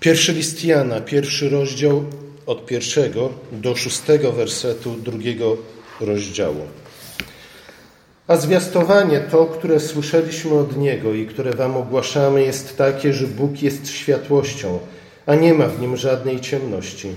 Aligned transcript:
Pierwszy 0.00 0.32
list 0.32 0.64
Jana, 0.64 1.00
pierwszy 1.00 1.48
rozdział 1.48 2.04
od 2.46 2.66
pierwszego 2.66 3.30
do 3.52 3.76
szóstego 3.76 4.32
wersetu 4.32 4.96
drugiego 4.96 5.56
rozdziału. 6.00 6.60
A 8.26 8.36
zwiastowanie 8.36 9.20
to, 9.20 9.46
które 9.46 9.80
słyszeliśmy 9.80 10.54
od 10.54 10.76
Niego 10.76 11.14
i 11.14 11.26
które 11.26 11.52
Wam 11.52 11.76
ogłaszamy, 11.76 12.42
jest 12.42 12.76
takie, 12.76 13.12
że 13.12 13.26
Bóg 13.26 13.62
jest 13.62 13.88
światłością, 13.88 14.78
a 15.26 15.34
nie 15.34 15.54
ma 15.54 15.66
w 15.66 15.80
nim 15.80 15.96
żadnej 15.96 16.40
ciemności. 16.40 17.08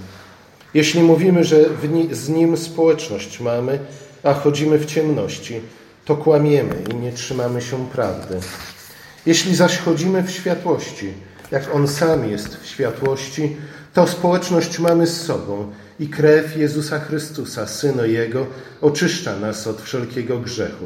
Jeśli 0.73 1.04
mówimy, 1.04 1.43
że 1.43 1.66
z 2.11 2.29
nim 2.29 2.57
społeczność 2.57 3.39
mamy, 3.39 3.79
a 4.23 4.34
chodzimy 4.34 4.77
w 4.77 4.86
ciemności, 4.86 5.59
to 6.05 6.16
kłamiemy 6.16 6.75
i 6.91 6.95
nie 6.95 7.11
trzymamy 7.11 7.61
się 7.61 7.88
prawdy. 7.89 8.39
Jeśli 9.25 9.55
zaś 9.55 9.77
chodzimy 9.77 10.23
w 10.23 10.32
światłości, 10.32 11.13
jak 11.51 11.75
On 11.75 11.87
sam 11.87 12.29
jest 12.29 12.57
w 12.57 12.65
światłości, 12.65 13.55
to 13.93 14.07
społeczność 14.07 14.79
mamy 14.79 15.07
z 15.07 15.21
sobą 15.21 15.71
i 16.00 16.07
krew 16.07 16.57
Jezusa 16.57 17.00
Chrystusa, 17.00 17.68
Syna 17.68 18.05
Jego, 18.05 18.47
oczyszcza 18.82 19.39
nas 19.39 19.68
od 19.68 19.82
wszelkiego 19.82 20.39
grzechu. 20.39 20.86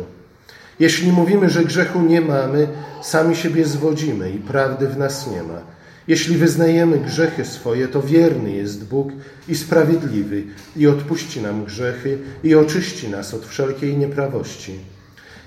Jeśli 0.79 1.11
mówimy, 1.11 1.49
że 1.49 1.63
grzechu 1.63 2.01
nie 2.01 2.21
mamy, 2.21 2.67
sami 3.03 3.35
siebie 3.35 3.65
zwodzimy 3.65 4.31
i 4.31 4.39
prawdy 4.39 4.87
w 4.87 4.97
nas 4.97 5.27
nie 5.31 5.43
ma. 5.43 5.61
Jeśli 6.07 6.37
wyznajemy 6.37 6.97
grzechy 6.97 7.45
swoje, 7.45 7.87
to 7.87 8.01
wierny 8.01 8.51
jest 8.51 8.85
Bóg 8.85 9.09
i 9.47 9.55
sprawiedliwy 9.55 10.43
i 10.75 10.87
odpuści 10.87 11.41
nam 11.41 11.65
grzechy 11.65 12.17
i 12.43 12.55
oczyści 12.55 13.09
nas 13.09 13.33
od 13.33 13.45
wszelkiej 13.45 13.97
nieprawości. 13.97 14.79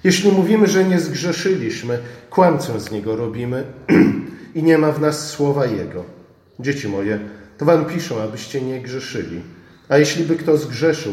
Jeśli 0.04 0.32
mówimy, 0.32 0.66
że 0.66 0.84
nie 0.84 1.00
zgrzeszyliśmy, 1.00 1.98
kłamcę 2.30 2.80
z 2.80 2.90
Niego 2.90 3.16
robimy 3.16 3.64
i 4.58 4.62
nie 4.62 4.78
ma 4.78 4.92
w 4.92 5.00
nas 5.00 5.26
słowa 5.26 5.66
Jego. 5.66 6.04
Dzieci 6.60 6.88
moje, 6.88 7.18
to 7.58 7.64
wam 7.64 7.84
piszą, 7.84 8.20
abyście 8.22 8.62
nie 8.62 8.80
grzeszyli. 8.80 9.42
A 9.88 9.98
jeśli 9.98 10.24
by 10.24 10.36
kto 10.36 10.56
zgrzeszył, 10.56 11.12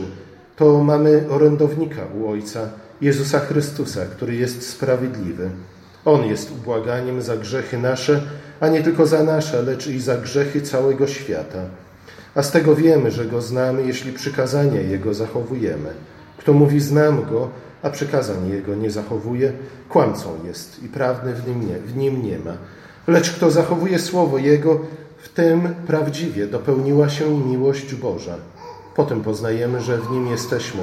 to 0.55 0.83
mamy 0.83 1.23
orędownika 1.29 2.01
u 2.19 2.29
Ojca, 2.29 2.69
Jezusa 3.01 3.39
Chrystusa, 3.39 4.05
który 4.05 4.35
jest 4.35 4.69
sprawiedliwy. 4.69 5.49
On 6.05 6.25
jest 6.25 6.51
ubłaganiem 6.51 7.21
za 7.21 7.37
grzechy 7.37 7.77
nasze, 7.77 8.21
a 8.59 8.67
nie 8.67 8.83
tylko 8.83 9.05
za 9.05 9.23
nasze, 9.23 9.61
lecz 9.61 9.87
i 9.87 9.99
za 9.99 10.17
grzechy 10.17 10.61
całego 10.61 11.07
świata. 11.07 11.61
A 12.35 12.43
z 12.43 12.51
tego 12.51 12.75
wiemy, 12.75 13.11
że 13.11 13.25
Go 13.25 13.41
znamy, 13.41 13.87
jeśli 13.87 14.13
przykazania 14.13 14.81
Jego 14.81 15.13
zachowujemy. 15.13 15.89
Kto 16.37 16.53
mówi 16.53 16.79
znam 16.79 17.25
Go, 17.25 17.49
a 17.83 17.89
przykazań 17.89 18.49
Jego 18.49 18.75
nie 18.75 18.91
zachowuje, 18.91 19.53
kłamcą 19.89 20.29
jest 20.47 20.83
i 20.83 20.87
prawdy 20.87 21.33
w 21.33 21.47
nim 21.47 21.69
nie, 21.69 21.79
w 21.79 21.95
nim 21.95 22.23
nie 22.23 22.39
ma. 22.39 22.57
Lecz 23.07 23.31
kto 23.31 23.51
zachowuje 23.51 23.99
Słowo 23.99 24.37
Jego, 24.37 24.81
w 25.17 25.29
tym 25.29 25.75
prawdziwie 25.87 26.47
dopełniła 26.47 27.09
się 27.09 27.39
miłość 27.39 27.95
Boża. 27.95 28.35
Potem 28.95 29.21
poznajemy, 29.21 29.81
że 29.81 29.97
w 29.97 30.11
Nim 30.11 30.27
jesteśmy. 30.27 30.81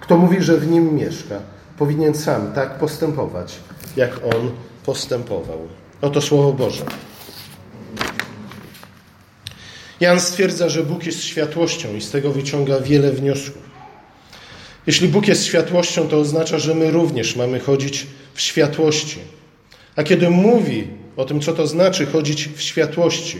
Kto 0.00 0.16
mówi, 0.16 0.42
że 0.42 0.56
w 0.56 0.70
Nim 0.70 0.94
mieszka, 0.94 1.38
powinien 1.78 2.14
sam 2.14 2.52
tak 2.52 2.78
postępować, 2.78 3.54
jak 3.96 4.10
On 4.24 4.50
postępował. 4.86 5.58
Oto 6.00 6.20
Słowo 6.20 6.52
Boże. 6.52 6.84
Jan 10.00 10.20
stwierdza, 10.20 10.68
że 10.68 10.82
Bóg 10.82 11.06
jest 11.06 11.24
światłością 11.24 11.94
i 11.94 12.00
z 12.00 12.10
tego 12.10 12.30
wyciąga 12.30 12.80
wiele 12.80 13.12
wniosków. 13.12 13.62
Jeśli 14.86 15.08
Bóg 15.08 15.28
jest 15.28 15.44
światłością, 15.44 16.08
to 16.08 16.18
oznacza, 16.18 16.58
że 16.58 16.74
my 16.74 16.90
również 16.90 17.36
mamy 17.36 17.60
chodzić 17.60 18.06
w 18.34 18.40
światłości. 18.40 19.18
A 19.96 20.02
kiedy 20.02 20.30
mówi 20.30 20.88
o 21.16 21.24
tym, 21.24 21.40
co 21.40 21.52
to 21.52 21.66
znaczy 21.66 22.06
chodzić 22.06 22.48
w 22.48 22.62
światłości, 22.62 23.38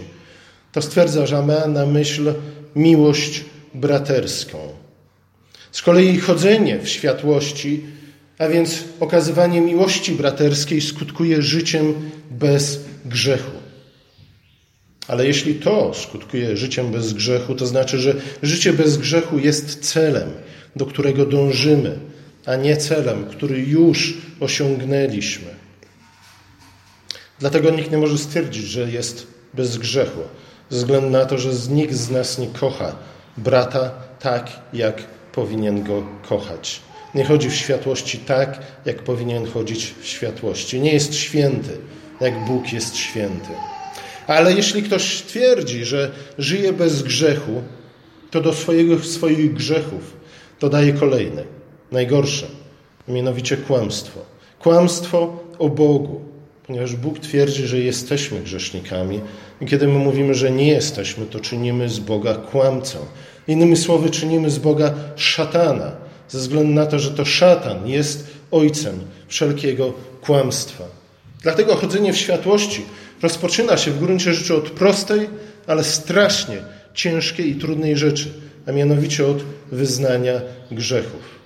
to 0.72 0.83
stwierdza, 0.83 1.42
ma 1.42 1.67
na 1.67 1.86
myśl 1.86 2.34
miłość 2.77 3.44
braterską. 3.75 4.59
Z 5.72 5.82
kolei 5.82 6.19
chodzenie 6.19 6.78
w 6.78 6.88
światłości, 6.88 7.81
a 8.38 8.48
więc 8.48 8.84
okazywanie 9.00 9.60
miłości 9.60 10.12
braterskiej, 10.12 10.81
skutkuje 10.81 11.43
życiem 11.43 11.94
bez 12.31 12.81
grzechu. 13.04 13.50
Ale 15.09 15.27
jeśli 15.27 15.54
to 15.54 15.94
skutkuje 15.94 16.56
życiem 16.56 16.93
bez 16.93 17.12
grzechu, 17.12 17.54
to 17.54 17.66
znaczy, 17.66 17.98
że 17.98 18.15
życie 18.43 18.72
bez 18.72 18.97
grzechu 18.97 19.38
jest 19.38 19.81
celem, 19.81 20.31
do 20.77 20.87
którego 20.87 21.27
dążymy, 21.27 21.98
a 22.47 22.56
nie 22.56 22.77
celem, 22.77 23.25
który 23.25 23.59
już 23.59 24.16
osiągnęliśmy. 24.41 25.63
Dlatego 27.39 27.71
nikt 27.71 27.91
nie 27.91 27.99
może 27.99 28.19
stwierdzić, 28.19 28.65
że 28.65 28.91
jest 28.91 29.27
bez 29.55 29.77
grzechu, 29.77 30.21
ze 30.71 30.78
względu 30.78 31.11
na 31.11 31.27
to, 31.27 31.39
że 31.39 31.50
nikt 31.71 31.95
z 31.95 32.11
nas 32.11 32.39
nie 32.39 32.47
kocha 32.47 32.97
brata 33.37 33.91
tak, 34.21 34.50
jak 34.72 35.03
powinien 35.33 35.83
go 35.83 36.03
kochać. 36.28 36.81
Nie 37.15 37.25
chodzi 37.25 37.50
w 37.50 37.55
światłości 37.55 38.19
tak, 38.19 38.61
jak 38.84 39.03
powinien 39.03 39.47
chodzić 39.47 39.95
w 40.00 40.06
światłości. 40.06 40.81
Nie 40.81 40.93
jest 40.93 41.15
święty, 41.15 41.78
jak 42.21 42.45
Bóg 42.45 42.72
jest 42.72 42.97
święty. 42.97 43.51
Ale 44.27 44.53
jeśli 44.53 44.83
ktoś 44.83 45.22
twierdzi, 45.22 45.84
że 45.84 46.11
żyje 46.39 46.72
bez 46.72 47.03
grzechu, 47.03 47.62
to 48.31 48.41
do 48.41 48.53
swojego, 48.53 48.99
swoich 48.99 49.55
grzechów 49.55 50.16
dodaje 50.61 50.93
kolejny, 50.93 51.45
najgorsze, 51.93 52.47
mianowicie 53.09 53.56
kłamstwo. 53.56 54.21
Kłamstwo 54.61 55.41
o 55.59 55.69
Bogu, 55.69 56.21
ponieważ 56.66 56.97
Bóg 56.97 57.19
twierdzi, 57.19 57.66
że 57.66 57.78
jesteśmy 57.78 58.41
grzesznikami 58.41 59.20
i 59.60 59.66
kiedy 59.66 59.88
my 59.88 59.98
mówimy, 59.98 60.34
że 60.34 60.50
nie 60.50 60.69
jesteśmy, 60.69 61.26
to 61.26 61.41
czynimy 61.41 61.88
z 61.88 61.98
Boga 61.98 62.34
kłamcę. 62.34 62.98
Innymi 63.48 63.76
słowy, 63.76 64.10
czynimy 64.10 64.50
z 64.50 64.58
Boga 64.58 64.94
szatana, 65.16 65.92
ze 66.28 66.38
względu 66.38 66.72
na 66.72 66.86
to, 66.86 66.98
że 66.98 67.10
to 67.10 67.24
szatan 67.24 67.88
jest 67.88 68.26
ojcem 68.50 69.00
wszelkiego 69.28 69.92
kłamstwa. 70.20 70.84
Dlatego 71.42 71.74
chodzenie 71.74 72.12
w 72.12 72.19
światłości 72.19 72.82
rozpoczyna 73.22 73.76
się 73.76 73.91
w 73.91 73.98
gruncie 73.98 74.34
rzeczy 74.34 74.54
od 74.54 74.70
prostej, 74.70 75.28
ale 75.66 75.84
strasznie 75.84 76.56
ciężkiej 76.94 77.50
i 77.50 77.54
trudnej 77.54 77.97
rzeczy, 77.97 78.28
a 78.66 78.72
mianowicie 78.72 79.26
od 79.26 79.38
wyznania 79.72 80.41
grzechów. 80.70 81.44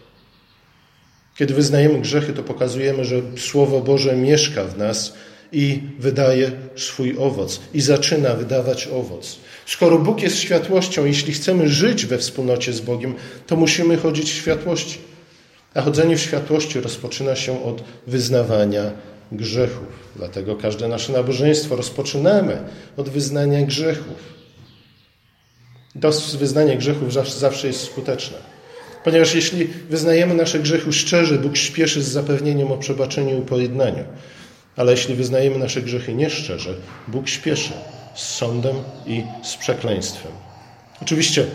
Kiedy 1.38 1.54
wyznajemy 1.54 2.00
grzechy, 2.00 2.32
to 2.32 2.42
pokazujemy, 2.42 3.04
że 3.04 3.16
Słowo 3.36 3.80
Boże 3.80 4.16
mieszka 4.16 4.64
w 4.64 4.78
nas 4.78 5.14
i 5.52 5.80
wydaje 5.98 6.52
swój 6.76 7.18
owoc, 7.18 7.60
i 7.74 7.80
zaczyna 7.80 8.34
wydawać 8.34 8.86
owoc. 8.86 9.38
Skoro 9.66 9.98
Bóg 9.98 10.22
jest 10.22 10.36
światłością, 10.36 11.04
jeśli 11.04 11.32
chcemy 11.32 11.68
żyć 11.68 12.06
we 12.06 12.18
wspólnocie 12.18 12.72
z 12.72 12.80
Bogiem, 12.80 13.14
to 13.46 13.56
musimy 13.56 13.96
chodzić 13.96 14.32
w 14.32 14.34
światłości. 14.34 14.98
A 15.74 15.82
chodzenie 15.82 16.16
w 16.16 16.20
światłości 16.20 16.80
rozpoczyna 16.80 17.36
się 17.36 17.64
od 17.64 17.84
wyznawania 18.06 18.90
grzechów. 19.32 19.86
Dlatego 20.16 20.56
każde 20.56 20.88
nasze 20.88 21.12
nabożeństwo 21.12 21.76
rozpoczynamy 21.76 22.58
od 22.96 23.08
wyznania 23.08 23.62
grzechów. 23.62 24.38
To 26.00 26.10
wyznanie 26.38 26.76
grzechów 26.76 27.12
zawsze 27.38 27.66
jest 27.66 27.84
skuteczne. 27.84 28.57
Ponieważ 29.08 29.34
jeśli 29.34 29.68
wyznajemy 29.90 30.34
nasze 30.34 30.58
grzechy 30.58 30.92
szczerze, 30.92 31.38
Bóg 31.38 31.56
śpieszy 31.56 32.02
z 32.02 32.08
zapewnieniem 32.08 32.72
o 32.72 32.76
przebaczeniu 32.76 33.38
i 33.38 33.42
pojednaniu. 33.42 34.04
Ale 34.76 34.92
jeśli 34.92 35.14
wyznajemy 35.14 35.58
nasze 35.58 35.82
grzechy 35.82 36.14
nieszczerze, 36.14 36.74
Bóg 37.08 37.28
śpieszy 37.28 37.72
z 38.14 38.22
sądem 38.22 38.76
i 39.06 39.22
z 39.42 39.56
przekleństwem. 39.56 40.32
Oczywiście 41.02 41.46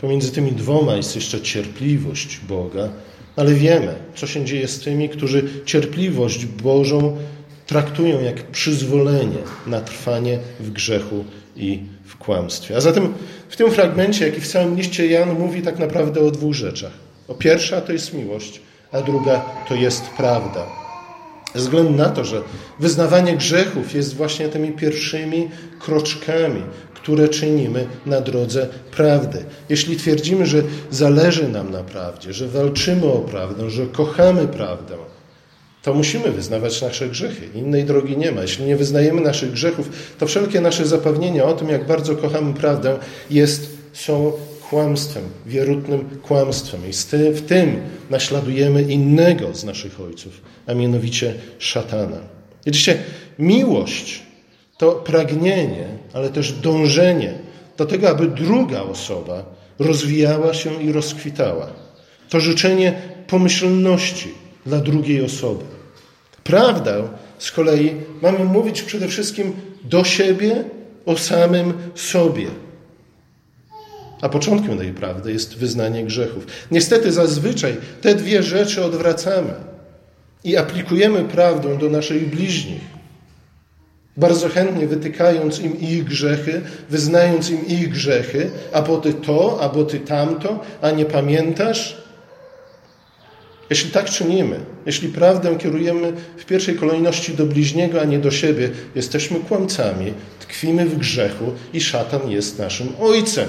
pomiędzy 0.00 0.32
tymi 0.32 0.52
dwoma 0.52 0.94
jest 0.94 1.14
jeszcze 1.14 1.40
cierpliwość 1.40 2.40
Boga, 2.48 2.88
ale 3.36 3.54
wiemy, 3.54 3.94
co 4.14 4.26
się 4.26 4.44
dzieje 4.44 4.68
z 4.68 4.80
tymi, 4.80 5.08
którzy 5.08 5.48
cierpliwość 5.66 6.46
Bożą 6.46 7.16
traktują 7.66 8.20
jak 8.20 8.42
przyzwolenie 8.42 9.38
na 9.66 9.80
trwanie 9.80 10.38
w 10.60 10.70
grzechu 10.70 11.24
i 11.56 11.82
w 12.04 12.16
kłamstwie. 12.16 12.76
A 12.76 12.80
zatem 12.80 13.14
w 13.48 13.56
tym 13.56 13.70
fragmencie, 13.70 14.26
jak 14.26 14.38
i 14.38 14.40
w 14.40 14.48
całym 14.48 14.76
liście 14.76 15.06
Jan 15.06 15.38
mówi 15.38 15.62
tak 15.62 15.78
naprawdę 15.78 16.20
o 16.20 16.30
dwóch 16.30 16.54
rzeczach. 16.54 16.92
O 17.28 17.34
pierwsza 17.34 17.80
to 17.80 17.92
jest 17.92 18.14
miłość, 18.14 18.60
a 18.92 19.00
druga 19.00 19.44
to 19.68 19.74
jest 19.74 20.04
prawda. 20.16 20.66
Ze 21.54 21.60
względu 21.60 21.92
na 21.92 22.08
to, 22.08 22.24
że 22.24 22.42
wyznawanie 22.80 23.36
grzechów 23.36 23.94
jest 23.94 24.16
właśnie 24.16 24.48
tymi 24.48 24.72
pierwszymi 24.72 25.48
kroczkami, 25.80 26.62
które 26.94 27.28
czynimy 27.28 27.86
na 28.06 28.20
drodze 28.20 28.68
prawdy. 28.90 29.44
Jeśli 29.68 29.96
twierdzimy, 29.96 30.46
że 30.46 30.62
zależy 30.90 31.48
nam 31.48 31.70
na 31.70 31.82
prawdzie, 31.82 32.32
że 32.32 32.48
walczymy 32.48 33.06
o 33.06 33.18
prawdę, 33.18 33.70
że 33.70 33.86
kochamy 33.86 34.48
prawdę, 34.48 34.94
to 35.82 35.94
musimy 35.94 36.30
wyznawać 36.30 36.82
nasze 36.82 37.08
grzechy. 37.08 37.48
Innej 37.54 37.84
drogi 37.84 38.16
nie 38.16 38.32
ma. 38.32 38.42
Jeśli 38.42 38.64
nie 38.64 38.76
wyznajemy 38.76 39.20
naszych 39.20 39.52
grzechów, 39.52 39.90
to 40.18 40.26
wszelkie 40.26 40.60
nasze 40.60 40.86
zapewnienia 40.86 41.44
o 41.44 41.52
tym, 41.52 41.68
jak 41.68 41.86
bardzo 41.86 42.16
kochamy 42.16 42.54
prawdę, 42.54 42.98
jest, 43.30 43.70
są 43.92 44.32
kłamstwem, 44.70 45.24
wierutnym 45.46 46.20
kłamstwem. 46.22 46.80
I 46.88 46.92
w 47.32 47.42
tym 47.42 47.80
naśladujemy 48.10 48.82
innego 48.82 49.54
z 49.54 49.64
naszych 49.64 50.00
ojców, 50.00 50.40
a 50.66 50.74
mianowicie 50.74 51.34
szatana. 51.58 52.18
Widzicie, 52.66 52.98
miłość 53.38 54.22
to 54.78 54.92
pragnienie, 54.92 55.86
ale 56.12 56.30
też 56.30 56.52
dążenie 56.52 57.34
do 57.76 57.86
tego, 57.86 58.08
aby 58.10 58.26
druga 58.26 58.82
osoba 58.82 59.44
rozwijała 59.78 60.54
się 60.54 60.82
i 60.82 60.92
rozkwitała. 60.92 61.66
To 62.28 62.40
życzenie 62.40 62.92
pomyślności 63.26 64.28
dla 64.66 64.78
drugiej 64.78 65.24
osoby. 65.24 65.64
Prawdę 66.44 67.08
z 67.38 67.50
kolei 67.50 67.96
mamy 68.22 68.44
mówić 68.44 68.82
przede 68.82 69.08
wszystkim 69.08 69.52
do 69.84 70.04
siebie, 70.04 70.64
o 71.06 71.18
samym 71.18 71.72
sobie. 71.94 72.46
A 74.20 74.28
początkiem 74.28 74.78
tej 74.78 74.92
prawdy 74.92 75.32
jest 75.32 75.56
wyznanie 75.56 76.04
grzechów. 76.04 76.46
Niestety 76.70 77.12
zazwyczaj 77.12 77.76
te 78.00 78.14
dwie 78.14 78.42
rzeczy 78.42 78.84
odwracamy 78.84 79.54
i 80.44 80.56
aplikujemy 80.56 81.24
prawdę 81.24 81.78
do 81.78 81.90
naszych 81.90 82.30
bliźnich. 82.30 82.92
Bardzo 84.16 84.48
chętnie 84.48 84.86
wytykając 84.86 85.60
im 85.60 85.80
ich 85.80 86.04
grzechy, 86.04 86.60
wyznając 86.90 87.50
im 87.50 87.66
ich 87.66 87.88
grzechy, 87.88 88.50
a 88.72 88.82
bo 88.82 88.96
ty 88.96 89.14
to, 89.14 89.58
a 89.60 89.68
bo 89.68 89.84
ty 89.84 90.00
tamto, 90.00 90.60
a 90.82 90.90
nie 90.90 91.04
pamiętasz. 91.04 92.02
Jeśli 93.72 93.90
tak 93.90 94.10
czynimy, 94.10 94.60
jeśli 94.86 95.08
prawdę 95.08 95.56
kierujemy 95.56 96.12
w 96.36 96.44
pierwszej 96.44 96.74
kolejności 96.76 97.34
do 97.34 97.46
bliźniego, 97.46 98.00
a 98.00 98.04
nie 98.04 98.18
do 98.18 98.30
siebie, 98.30 98.70
jesteśmy 98.94 99.40
kłamcami, 99.40 100.14
tkwimy 100.40 100.86
w 100.86 100.98
grzechu 100.98 101.52
i 101.72 101.80
szatan 101.80 102.30
jest 102.30 102.58
naszym 102.58 102.88
ojcem. 103.00 103.48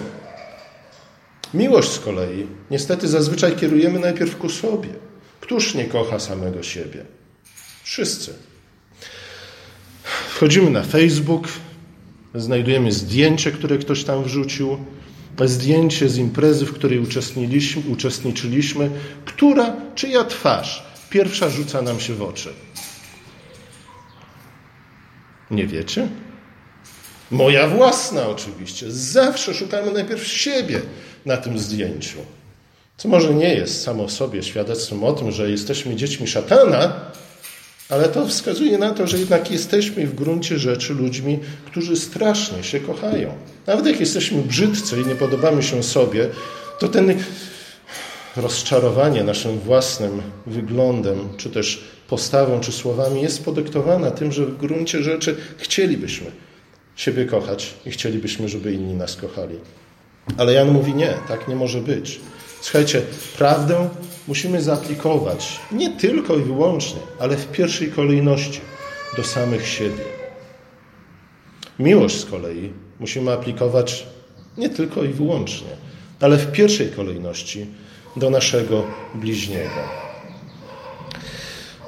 Miłość 1.54 1.92
z 1.92 2.00
kolei 2.00 2.48
niestety 2.72 3.08
zazwyczaj 3.08 3.56
kierujemy 3.56 4.00
najpierw 4.00 4.38
ku 4.38 4.50
sobie. 4.50 4.90
Któż 5.40 5.76
nie 5.76 5.86
kocha 5.86 6.20
samego 6.20 6.64
siebie? 6.64 7.06
Wszyscy. 7.84 8.34
Wchodzimy 10.30 10.70
na 10.70 10.84
Facebook, 10.84 11.48
znajdujemy 12.36 12.92
zdjęcie, 12.92 13.52
które 13.52 13.78
ktoś 13.78 14.04
tam 14.04 14.24
wrzucił, 14.24 14.78
zdjęcie 15.46 16.10
z 16.10 16.18
imprezy, 16.18 16.66
w 16.66 16.74
której 16.74 17.00
uczestniczyliśmy, 17.90 18.90
która, 19.26 19.76
czyja 19.96 20.24
twarz 20.24 20.84
pierwsza 21.10 21.50
rzuca 21.50 21.82
nam 21.82 22.00
się 22.00 22.14
w 22.14 22.22
oczy. 22.22 22.54
Nie 25.52 25.68
wiecie? 25.68 26.08
Moja 27.32 27.68
własna 27.68 28.28
oczywiście. 28.28 28.92
Zawsze 28.92 29.54
szukamy 29.54 29.92
najpierw 29.92 30.28
siebie 30.28 30.82
na 31.26 31.38
tym 31.38 31.60
zdjęciu. 31.60 32.18
Co 32.98 33.08
może 33.10 33.34
nie 33.34 33.56
jest 33.56 33.84
samo 33.84 34.08
w 34.08 34.12
sobie 34.12 34.44
świadectwem 34.44 35.04
o 35.04 35.14
tym, 35.14 35.32
że 35.32 35.50
jesteśmy 35.50 35.96
dziećmi 35.96 36.28
szatana, 36.28 37.12
ale 37.90 38.10
to 38.10 38.28
wskazuje 38.28 38.78
na 38.78 38.92
to, 38.92 39.08
że 39.08 39.18
jednak 39.18 39.52
jesteśmy 39.52 40.08
w 40.08 40.16
gruncie 40.16 40.60
rzeczy 40.60 40.94
ludźmi, 40.94 41.40
którzy 41.66 41.96
strasznie 41.96 42.64
się 42.64 42.80
kochają. 42.80 43.34
Nawet 43.68 43.86
jak 43.86 44.00
jesteśmy 44.00 44.42
brzydcy 44.42 45.02
i 45.02 45.08
nie 45.08 45.16
podobamy 45.16 45.64
się 45.64 45.84
sobie, 45.84 46.30
to 46.80 46.88
ten 46.88 47.14
rozczarowanie 48.36 49.24
naszym 49.24 49.60
własnym 49.60 50.22
wyglądem, 50.46 51.30
czy 51.38 51.50
też 51.50 51.84
postawą, 52.08 52.60
czy 52.60 52.72
słowami 52.72 53.22
jest 53.22 53.46
podyktowana 53.46 54.12
tym, 54.12 54.32
że 54.32 54.46
w 54.46 54.58
gruncie 54.58 55.04
rzeczy 55.04 55.36
chcielibyśmy 55.58 56.32
siebie 56.96 57.26
kochać 57.26 57.74
i 57.86 57.92
chcielibyśmy, 57.92 58.50
żeby 58.50 58.74
inni 58.74 58.94
nas 58.94 59.16
kochali. 59.16 59.60
Ale 60.38 60.54
Jan 60.54 60.72
mówi 60.72 60.94
nie, 60.94 61.14
tak 61.28 61.48
nie 61.48 61.56
może 61.56 61.82
być. 61.82 62.20
Słuchajcie, 62.62 63.02
prawdę 63.38 63.90
musimy 64.28 64.62
zaaplikować 64.62 65.60
nie 65.72 65.90
tylko 65.90 66.36
i 66.36 66.42
wyłącznie, 66.42 67.00
ale 67.20 67.38
w 67.38 67.52
pierwszej 67.52 67.92
kolejności 67.92 68.62
do 69.18 69.24
samych 69.24 69.68
siebie. 69.68 70.04
Miłość 71.80 72.20
z 72.20 72.26
kolei 72.26 72.74
musimy 73.00 73.32
aplikować 73.32 74.06
nie 74.58 74.70
tylko 74.70 75.04
i 75.04 75.08
wyłącznie, 75.08 75.70
ale 76.20 76.38
w 76.38 76.52
pierwszej 76.52 76.90
kolejności 76.90 77.66
do 78.16 78.30
naszego 78.30 78.84
bliźniego. 79.16 79.82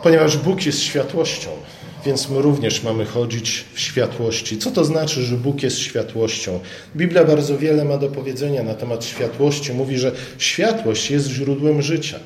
Ponieważ 0.03 0.37
Bóg 0.37 0.65
jest 0.65 0.79
światłością, 0.79 1.49
więc 2.05 2.29
my 2.29 2.41
również 2.41 2.83
mamy 2.83 3.05
chodzić 3.05 3.65
w 3.73 3.79
światłości. 3.79 4.57
Co 4.57 4.71
to 4.71 4.85
znaczy, 4.85 5.21
że 5.21 5.37
Bóg 5.37 5.63
jest 5.63 5.79
światłością? 5.79 6.59
Biblia 6.95 7.23
bardzo 7.23 7.57
wiele 7.57 7.85
ma 7.85 7.97
do 7.97 8.07
powiedzenia 8.07 8.63
na 8.63 8.73
temat 8.73 9.05
światłości. 9.05 9.73
Mówi, 9.73 9.97
że 9.97 10.11
światłość 10.37 11.11
jest 11.11 11.27
źródłem 11.27 11.81
życia. 11.81 12.19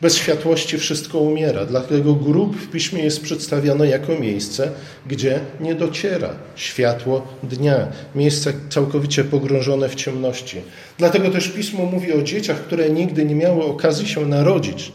Bez 0.00 0.16
światłości 0.16 0.78
wszystko 0.78 1.18
umiera, 1.18 1.66
dlatego 1.66 2.14
grób 2.14 2.56
w 2.56 2.70
piśmie 2.70 3.02
jest 3.02 3.22
przedstawione 3.22 3.86
jako 3.86 4.18
miejsce, 4.18 4.70
gdzie 5.06 5.40
nie 5.60 5.74
dociera 5.74 6.30
światło 6.56 7.26
dnia, 7.42 7.88
miejsce 8.14 8.52
całkowicie 8.70 9.24
pogrążone 9.24 9.88
w 9.88 9.94
ciemności. 9.94 10.60
Dlatego 10.98 11.30
też 11.30 11.48
pismo 11.48 11.84
mówi 11.84 12.12
o 12.12 12.22
dzieciach, 12.22 12.60
które 12.60 12.90
nigdy 12.90 13.24
nie 13.24 13.34
miały 13.34 13.64
okazji 13.64 14.08
się 14.08 14.26
narodzić, 14.26 14.92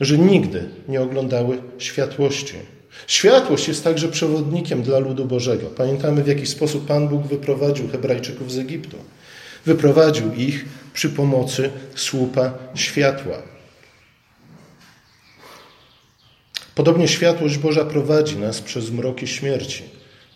że 0.00 0.18
nigdy 0.18 0.68
nie 0.88 1.00
oglądały 1.00 1.58
światłości. 1.78 2.54
Światłość 3.06 3.68
jest 3.68 3.84
także 3.84 4.08
przewodnikiem 4.08 4.82
dla 4.82 4.98
ludu 4.98 5.24
Bożego. 5.24 5.66
Pamiętamy, 5.66 6.22
w 6.22 6.26
jaki 6.26 6.46
sposób 6.46 6.86
Pan 6.86 7.08
Bóg 7.08 7.26
wyprowadził 7.26 7.88
Hebrajczyków 7.88 8.52
z 8.52 8.58
Egiptu. 8.58 8.96
Wyprowadził 9.66 10.34
ich 10.34 10.64
przy 10.92 11.08
pomocy 11.08 11.70
słupa 11.94 12.52
światła. 12.74 13.42
Podobnie 16.74 17.08
światłość 17.08 17.58
Boża 17.58 17.84
prowadzi 17.84 18.36
nas 18.36 18.60
przez 18.60 18.90
mroki 18.90 19.26
śmierci, 19.26 19.82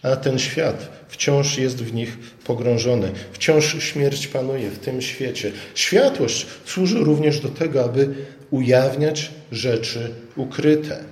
a 0.05 0.17
ten 0.17 0.39
świat 0.39 0.89
wciąż 1.09 1.59
jest 1.59 1.85
w 1.85 1.95
nich 1.95 2.19
pogrążony. 2.45 3.11
Wciąż 3.33 3.83
śmierć 3.83 4.27
panuje 4.27 4.71
w 4.71 4.79
tym 4.79 5.03
świecie. 5.03 5.53
Światłość 5.75 6.47
służy 6.67 6.99
również 6.99 7.41
do 7.41 7.49
tego, 7.49 7.85
aby 7.85 8.15
ujawniać 8.51 9.31
rzeczy 9.53 10.11
ukryte. 10.37 11.05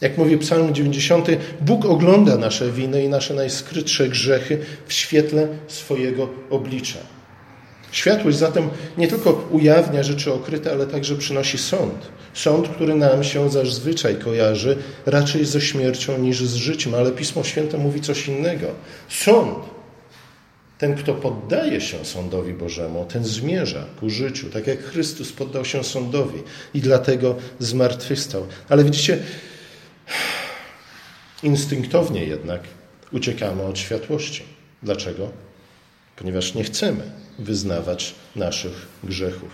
Jak 0.00 0.18
mówi 0.18 0.38
Psalm 0.38 0.74
90, 0.74 1.28
Bóg 1.60 1.84
ogląda 1.84 2.36
nasze 2.36 2.72
winy 2.72 3.04
i 3.04 3.08
nasze 3.08 3.34
najskrytsze 3.34 4.08
grzechy 4.08 4.58
w 4.86 4.92
świetle 4.92 5.48
swojego 5.68 6.28
oblicza. 6.50 6.98
Światłość 7.92 8.38
zatem 8.38 8.68
nie 8.98 9.08
tylko 9.08 9.48
ujawnia 9.50 10.02
rzeczy 10.02 10.32
okryte, 10.32 10.72
ale 10.72 10.86
także 10.86 11.16
przynosi 11.16 11.58
sąd. 11.58 12.08
Sąd, 12.38 12.68
który 12.68 12.94
nam 12.94 13.24
się 13.24 13.50
zazwyczaj 13.50 14.16
kojarzy 14.16 14.76
raczej 15.06 15.44
ze 15.44 15.60
śmiercią 15.60 16.18
niż 16.18 16.44
z 16.44 16.54
życiem, 16.54 16.94
ale 16.94 17.12
Pismo 17.12 17.44
Święte 17.44 17.78
mówi 17.78 18.00
coś 18.00 18.28
innego. 18.28 18.66
Sąd, 19.08 19.58
ten, 20.78 20.94
kto 20.94 21.14
poddaje 21.14 21.80
się 21.80 22.04
sądowi 22.04 22.52
Bożemu, 22.52 23.04
ten 23.04 23.24
zmierza 23.24 23.84
ku 24.00 24.10
życiu, 24.10 24.50
tak 24.50 24.66
jak 24.66 24.82
Chrystus 24.82 25.32
poddał 25.32 25.64
się 25.64 25.84
sądowi 25.84 26.42
i 26.74 26.80
dlatego 26.80 27.36
zmartwychwstał. 27.58 28.46
Ale 28.68 28.84
widzicie, 28.84 29.18
instynktownie 31.42 32.24
jednak 32.24 32.60
uciekamy 33.12 33.62
od 33.62 33.78
światłości. 33.78 34.42
Dlaczego? 34.82 35.30
Ponieważ 36.16 36.54
nie 36.54 36.64
chcemy 36.64 37.10
wyznawać 37.38 38.14
naszych 38.36 38.86
grzechów. 39.04 39.50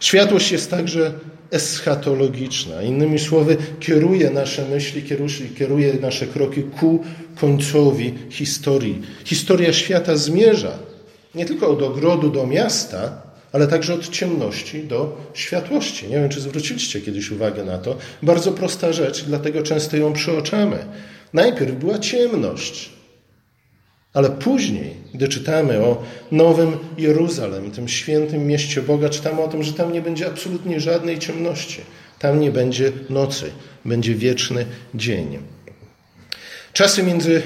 Światłość 0.00 0.52
jest 0.52 0.70
także 0.70 1.12
eschatologiczna. 1.54 2.82
Innymi 2.82 3.18
słowy, 3.18 3.56
kieruje 3.80 4.30
nasze 4.30 4.68
myśli, 4.68 5.02
kieruje 5.58 5.94
nasze 6.00 6.26
kroki 6.26 6.62
ku 6.62 7.04
końcowi 7.40 8.14
historii. 8.30 9.02
Historia 9.24 9.72
świata 9.72 10.16
zmierza 10.16 10.78
nie 11.34 11.46
tylko 11.46 11.68
od 11.68 11.82
ogrodu 11.82 12.30
do 12.30 12.46
miasta, 12.46 13.22
ale 13.52 13.66
także 13.66 13.94
od 13.94 14.08
ciemności 14.08 14.84
do 14.84 15.16
światłości. 15.34 16.06
Nie 16.06 16.16
wiem, 16.16 16.28
czy 16.28 16.40
zwróciliście 16.40 17.00
kiedyś 17.00 17.30
uwagę 17.30 17.64
na 17.64 17.78
to. 17.78 17.96
Bardzo 18.22 18.52
prosta 18.52 18.92
rzecz, 18.92 19.24
dlatego 19.24 19.62
często 19.62 19.96
ją 19.96 20.12
przeoczamy. 20.12 20.78
Najpierw 21.32 21.74
była 21.74 21.98
ciemność, 21.98 22.90
ale 24.14 24.30
później, 24.30 24.94
gdy 25.14 25.28
czytamy 25.28 25.80
o 25.80 26.02
Nowym 26.32 26.76
Jeruzalem, 26.98 27.70
tym 27.70 27.88
świętym 27.88 28.46
mieście 28.46 28.82
Boga, 28.82 29.08
czytamy 29.08 29.42
o 29.42 29.48
tym, 29.48 29.62
że 29.62 29.72
tam 29.72 29.92
nie 29.92 30.02
będzie 30.02 30.26
absolutnie 30.26 30.80
żadnej 30.80 31.18
ciemności. 31.18 31.80
Tam 32.18 32.40
nie 32.40 32.50
będzie 32.50 32.92
nocy, 33.10 33.50
będzie 33.84 34.14
wieczny 34.14 34.66
dzień. 34.94 35.38
Czasy 36.72 37.02
między 37.02 37.42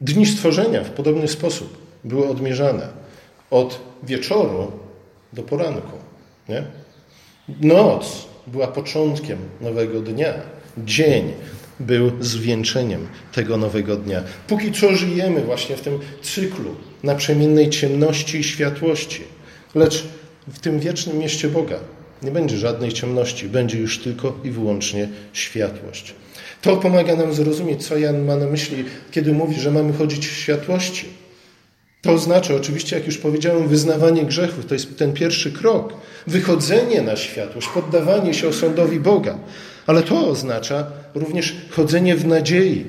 dni 0.00 0.26
stworzenia 0.26 0.84
w 0.84 0.90
podobny 0.90 1.28
sposób 1.28 1.78
były 2.04 2.28
odmierzane 2.28 2.88
od 3.50 3.80
wieczoru 4.02 4.72
do 5.32 5.42
poranku. 5.42 5.96
Nie? 6.48 6.62
Noc 7.60 8.26
była 8.46 8.66
początkiem 8.66 9.38
nowego 9.60 10.00
dnia. 10.00 10.34
Dzień 10.78 11.32
był 11.80 12.12
zwieńczeniem 12.20 13.06
tego 13.32 13.56
nowego 13.56 13.96
dnia. 13.96 14.22
Póki 14.48 14.72
co 14.72 14.96
żyjemy 14.96 15.40
właśnie 15.40 15.76
w 15.76 15.80
tym 15.80 15.98
cyklu 16.22 16.74
naprzemiennej 17.02 17.70
ciemności 17.70 18.38
i 18.38 18.44
światłości, 18.44 19.22
lecz 19.74 20.04
w 20.48 20.58
tym 20.58 20.80
wiecznym 20.80 21.18
mieście 21.18 21.48
Boga 21.48 21.76
Nie 22.22 22.30
będzie 22.30 22.56
żadnej 22.56 22.92
ciemności, 22.92 23.48
będzie 23.48 23.78
już 23.78 23.98
tylko 23.98 24.38
i 24.44 24.50
wyłącznie 24.50 25.08
światłość. 25.32 26.14
To 26.62 26.76
pomaga 26.76 27.16
nam 27.16 27.34
zrozumieć, 27.34 27.86
co 27.86 27.98
Jan 27.98 28.24
ma 28.24 28.36
na 28.36 28.46
myśli, 28.46 28.84
kiedy 29.10 29.32
mówi, 29.32 29.60
że 29.60 29.70
mamy 29.70 29.92
chodzić 29.92 30.28
w 30.28 30.36
światłości. 30.36 31.06
To 32.06 32.12
oznacza 32.12 32.54
oczywiście, 32.54 32.96
jak 32.96 33.06
już 33.06 33.18
powiedziałem, 33.18 33.68
wyznawanie 33.68 34.24
grzechów. 34.24 34.66
To 34.66 34.74
jest 34.74 34.98
ten 34.98 35.12
pierwszy 35.12 35.52
krok. 35.52 35.92
Wychodzenie 36.26 37.02
na 37.02 37.16
światłość, 37.16 37.68
poddawanie 37.68 38.34
się 38.34 38.48
osądowi 38.48 39.00
Boga. 39.00 39.38
Ale 39.86 40.02
to 40.02 40.28
oznacza 40.28 40.86
również 41.14 41.56
chodzenie 41.70 42.16
w 42.16 42.26
nadziei. 42.26 42.84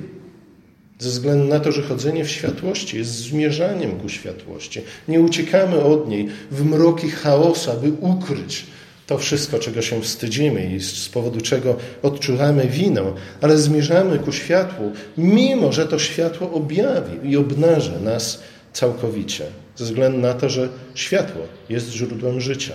Ze 1.00 1.09
względu 1.09 1.45
na 1.47 1.59
to, 1.59 1.71
że 1.71 1.81
chodzenie 1.81 2.25
w 2.25 2.29
światłości 2.29 2.97
jest 2.97 3.12
zmierzaniem 3.12 3.91
ku 3.91 4.09
światłości. 4.09 4.81
Nie 5.07 5.19
uciekamy 5.19 5.83
od 5.83 6.09
niej 6.09 6.27
w 6.51 6.65
mroki 6.65 7.09
chaosu, 7.09 7.71
aby 7.71 7.91
ukryć 8.00 8.65
to 9.07 9.17
wszystko, 9.17 9.59
czego 9.59 9.81
się 9.81 10.01
wstydzimy 10.01 10.75
i 10.75 10.79
z 10.79 11.09
powodu 11.09 11.41
czego 11.41 11.75
odczuwamy 12.03 12.67
winę, 12.67 13.13
ale 13.41 13.57
zmierzamy 13.57 14.19
ku 14.19 14.31
światłu, 14.31 14.91
mimo 15.17 15.71
że 15.71 15.88
to 15.88 16.00
światło 16.00 16.51
objawi 16.51 17.31
i 17.31 17.38
obnaży 17.38 18.00
nas 18.03 18.39
całkowicie, 18.77 19.46
ze 19.75 19.86
względu 19.86 20.17
na 20.17 20.34
to, 20.34 20.50
że 20.50 20.69
światło 20.96 21.41
jest 21.69 21.89
źródłem 21.89 22.41
życia. 22.41 22.74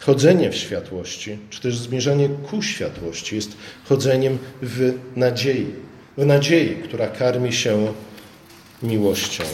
Chodzenie 0.00 0.50
w 0.50 0.56
światłości, 0.56 1.38
czy 1.50 1.60
też 1.60 1.78
zmierzanie 1.78 2.28
ku 2.28 2.62
światłości 2.62 3.36
jest 3.36 3.56
chodzeniem 3.88 4.38
w 4.62 4.92
nadziei. 5.16 5.66
W 6.18 6.26
nadziei, 6.26 6.76
która 6.76 7.06
karmi 7.06 7.52
się 7.52 7.92
miłością. 8.82 9.44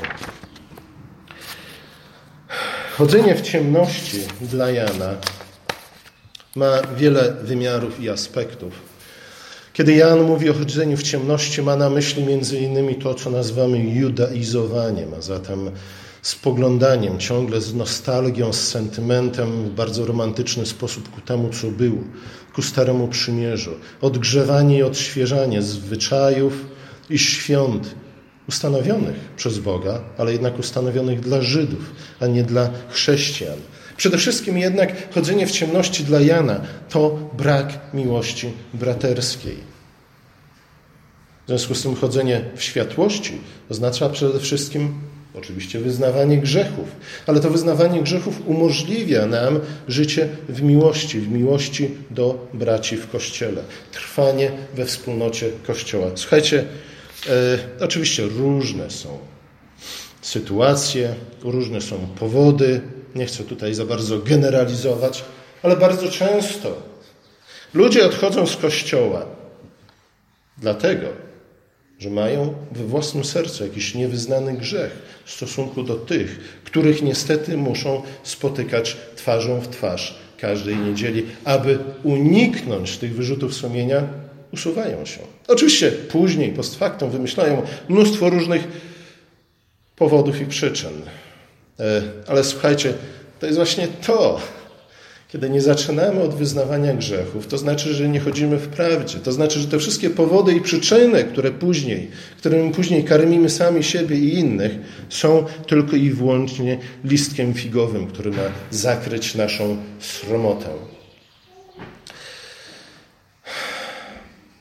Chodzenie 2.97 3.35
w 3.35 3.42
ciemności 3.42 4.20
dla 4.40 4.70
Jana 4.70 5.14
ma 6.56 6.82
wiele 6.97 7.35
wymiarów 7.42 8.00
i 8.00 8.08
aspektów. 8.08 8.88
Kiedy 9.78 9.94
Jan 9.94 10.23
mówi 10.23 10.50
o 10.50 10.54
chodzeniu 10.54 10.97
w 10.97 11.02
ciemności, 11.02 11.62
ma 11.62 11.76
na 11.76 11.90
myśli 11.90 12.25
między 12.25 12.58
innymi 12.58 12.94
to, 12.94 13.14
co 13.14 13.30
nazywamy 13.30 13.78
judaizowaniem, 13.78 15.14
a 15.18 15.20
zatem 15.20 15.70
spoglądaniem, 16.23 17.18
ciągle 17.18 17.61
z 17.61 17.75
nostalgią, 17.75 18.52
z 18.52 18.68
sentymentem, 18.68 19.64
w 19.64 19.70
bardzo 19.70 20.06
romantyczny 20.06 20.66
sposób 20.66 21.11
ku 21.11 21.20
temu, 21.20 21.50
co 21.50 21.66
było, 21.66 21.99
ku 22.54 22.62
Staremu 22.62 23.08
Przymierzu. 23.08 23.70
Odgrzewanie 24.00 24.78
i 24.78 24.82
odświeżanie 24.82 25.62
zwyczajów 25.62 26.66
i 27.11 27.18
świąt 27.18 27.94
ustanowionych 28.49 29.16
przez 29.37 29.58
Boga, 29.58 30.00
ale 30.16 30.32
jednak 30.32 30.58
ustanowionych 30.58 31.20
dla 31.20 31.42
Żydów, 31.42 31.92
a 32.20 32.26
nie 32.26 32.42
dla 32.42 32.70
chrześcijan. 32.88 33.58
Przede 33.99 34.19
wszystkim 34.19 34.59
jednak 34.59 35.12
chodzenie 35.14 35.47
w 35.47 35.50
ciemności 35.50 36.05
dla 36.05 36.21
Jana 36.21 36.61
to 36.88 37.31
brak 37.37 37.78
miłości 37.95 38.52
braterskiej. 38.75 39.57
W 41.45 41.49
związku 41.49 41.75
z 41.75 41.83
tym 41.83 41.95
chodzenie 41.95 42.45
w 42.57 42.62
światłości 42.62 43.38
oznacza 43.71 44.09
przede 44.09 44.40
wszystkim 44.40 44.95
oczywiście 45.35 45.78
wyznawanie 45.78 46.38
grzechów, 46.38 46.88
ale 47.26 47.40
to 47.40 47.50
wyznawanie 47.50 48.02
grzechów 48.02 48.47
umożliwia 48.47 49.26
nam 49.26 49.61
życie 49.88 50.28
w 50.49 50.62
miłości, 50.62 51.21
w 51.21 51.28
miłości 51.28 51.90
do 52.11 52.47
braci 52.55 52.97
w 52.97 53.11
Kościele, 53.11 53.62
trwanie 53.93 54.50
we 54.75 54.87
wspólnocie 54.87 55.50
Kościoła. 55.67 56.07
Słuchajcie, 56.14 56.64
e, 57.28 57.59
oczywiście 57.81 58.23
różne 58.23 58.90
są 58.90 59.19
sytuacje, 60.23 61.14
różne 61.43 61.81
są 61.81 61.97
powody, 62.19 62.81
nie 63.14 63.26
chcę 63.26 63.44
tutaj 63.44 63.74
za 63.74 63.84
bardzo 63.84 64.18
generalizować, 64.18 65.24
ale 65.62 65.76
bardzo 65.76 66.08
często 66.10 66.82
ludzie 67.74 68.06
odchodzą 68.06 68.46
z 68.46 68.56
kościoła 68.56 69.26
dlatego, 70.58 71.06
że 71.98 72.10
mają 72.10 72.54
we 72.72 72.84
własnym 72.84 73.24
sercu 73.24 73.64
jakiś 73.64 73.94
niewyznany 73.94 74.52
grzech 74.52 75.22
w 75.24 75.30
stosunku 75.30 75.82
do 75.82 75.94
tych, 75.94 76.60
których 76.64 77.02
niestety 77.02 77.56
muszą 77.56 78.02
spotykać 78.22 78.96
twarzą 79.16 79.60
w 79.60 79.68
twarz 79.68 80.18
każdej 80.38 80.76
niedzieli, 80.76 81.26
aby 81.44 81.78
uniknąć 82.02 82.98
tych 82.98 83.14
wyrzutów 83.14 83.54
sumienia, 83.54 84.02
usuwają 84.52 85.04
się. 85.04 85.20
Oczywiście 85.48 85.92
później, 85.92 86.52
post 86.52 86.78
factum, 86.78 87.10
wymyślają 87.10 87.62
mnóstwo 87.88 88.30
różnych 88.30 88.68
powodów 89.96 90.40
i 90.40 90.46
przyczyn. 90.46 91.02
E, 91.80 92.02
ale 92.26 92.44
słuchajcie, 92.44 92.94
to 93.40 93.47
jest 93.47 93.58
właśnie 93.58 93.88
to, 94.06 94.40
kiedy 95.28 95.50
nie 95.50 95.61
zaczynamy 95.61 96.23
od 96.23 96.35
wyznawania 96.35 96.94
grzechów, 96.94 97.47
to 97.47 97.58
znaczy, 97.58 97.94
że 97.94 98.08
nie 98.08 98.20
chodzimy 98.20 98.56
w 98.56 98.68
prawdzie. 98.68 99.18
To 99.18 99.32
znaczy, 99.32 99.61
że 99.61 99.66
te 99.66 99.78
wszystkie 99.78 100.11
powody 100.11 100.52
i 100.52 100.61
przyczyny, 100.61 101.25
które 101.25 101.50
później, 101.50 102.11
którymi 102.38 102.70
później 102.70 103.04
karmimy 103.04 103.50
sami 103.50 103.85
siebie 103.85 104.16
i 104.16 104.38
innych, 104.38 104.73
są 105.08 105.44
tylko 105.66 105.97
i 105.97 106.11
wyłącznie 106.11 106.78
listkiem 107.04 107.54
figowym, 107.54 108.06
który 108.06 108.30
ma 108.30 108.42
zakryć 108.70 109.35
naszą 109.35 109.76
sromotę. 110.00 110.68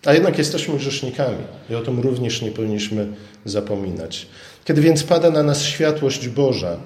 A 0.06 0.14
jednak 0.14 0.38
jesteśmy 0.38 0.78
grzesznikami 0.78 1.44
i 1.70 1.76
o 1.76 1.82
tym 1.82 2.00
również 2.00 2.42
nie 2.42 2.52
powinniśmy 2.52 3.08
zapominać. 3.46 4.28
Kiedy 4.66 4.82
więc 4.82 5.04
pada 5.04 5.30
na 5.30 5.44
nas 5.44 5.64
światłość 5.64 6.28
Boża, 6.28 6.78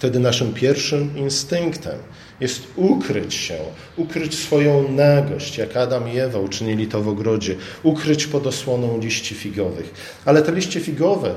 wtedy 0.00 0.20
naszym 0.20 0.54
pierwszym 0.54 1.16
instynktem 1.16 1.98
jest 2.40 2.62
ukryć 2.76 3.34
się, 3.34 3.58
ukryć 3.96 4.38
swoją 4.38 4.92
nagość, 4.92 5.58
jak 5.58 5.76
Adam 5.76 6.08
i 6.08 6.18
Ewa 6.18 6.38
uczynili 6.38 6.86
to 6.86 7.02
w 7.02 7.08
ogrodzie, 7.08 7.56
ukryć 7.82 8.26
pod 8.26 8.46
osłoną 8.46 9.00
liści 9.00 9.34
figowych. 9.34 9.94
Ale 10.24 10.42
te 10.42 10.52
liście 10.52 10.80
figowe 10.80 11.34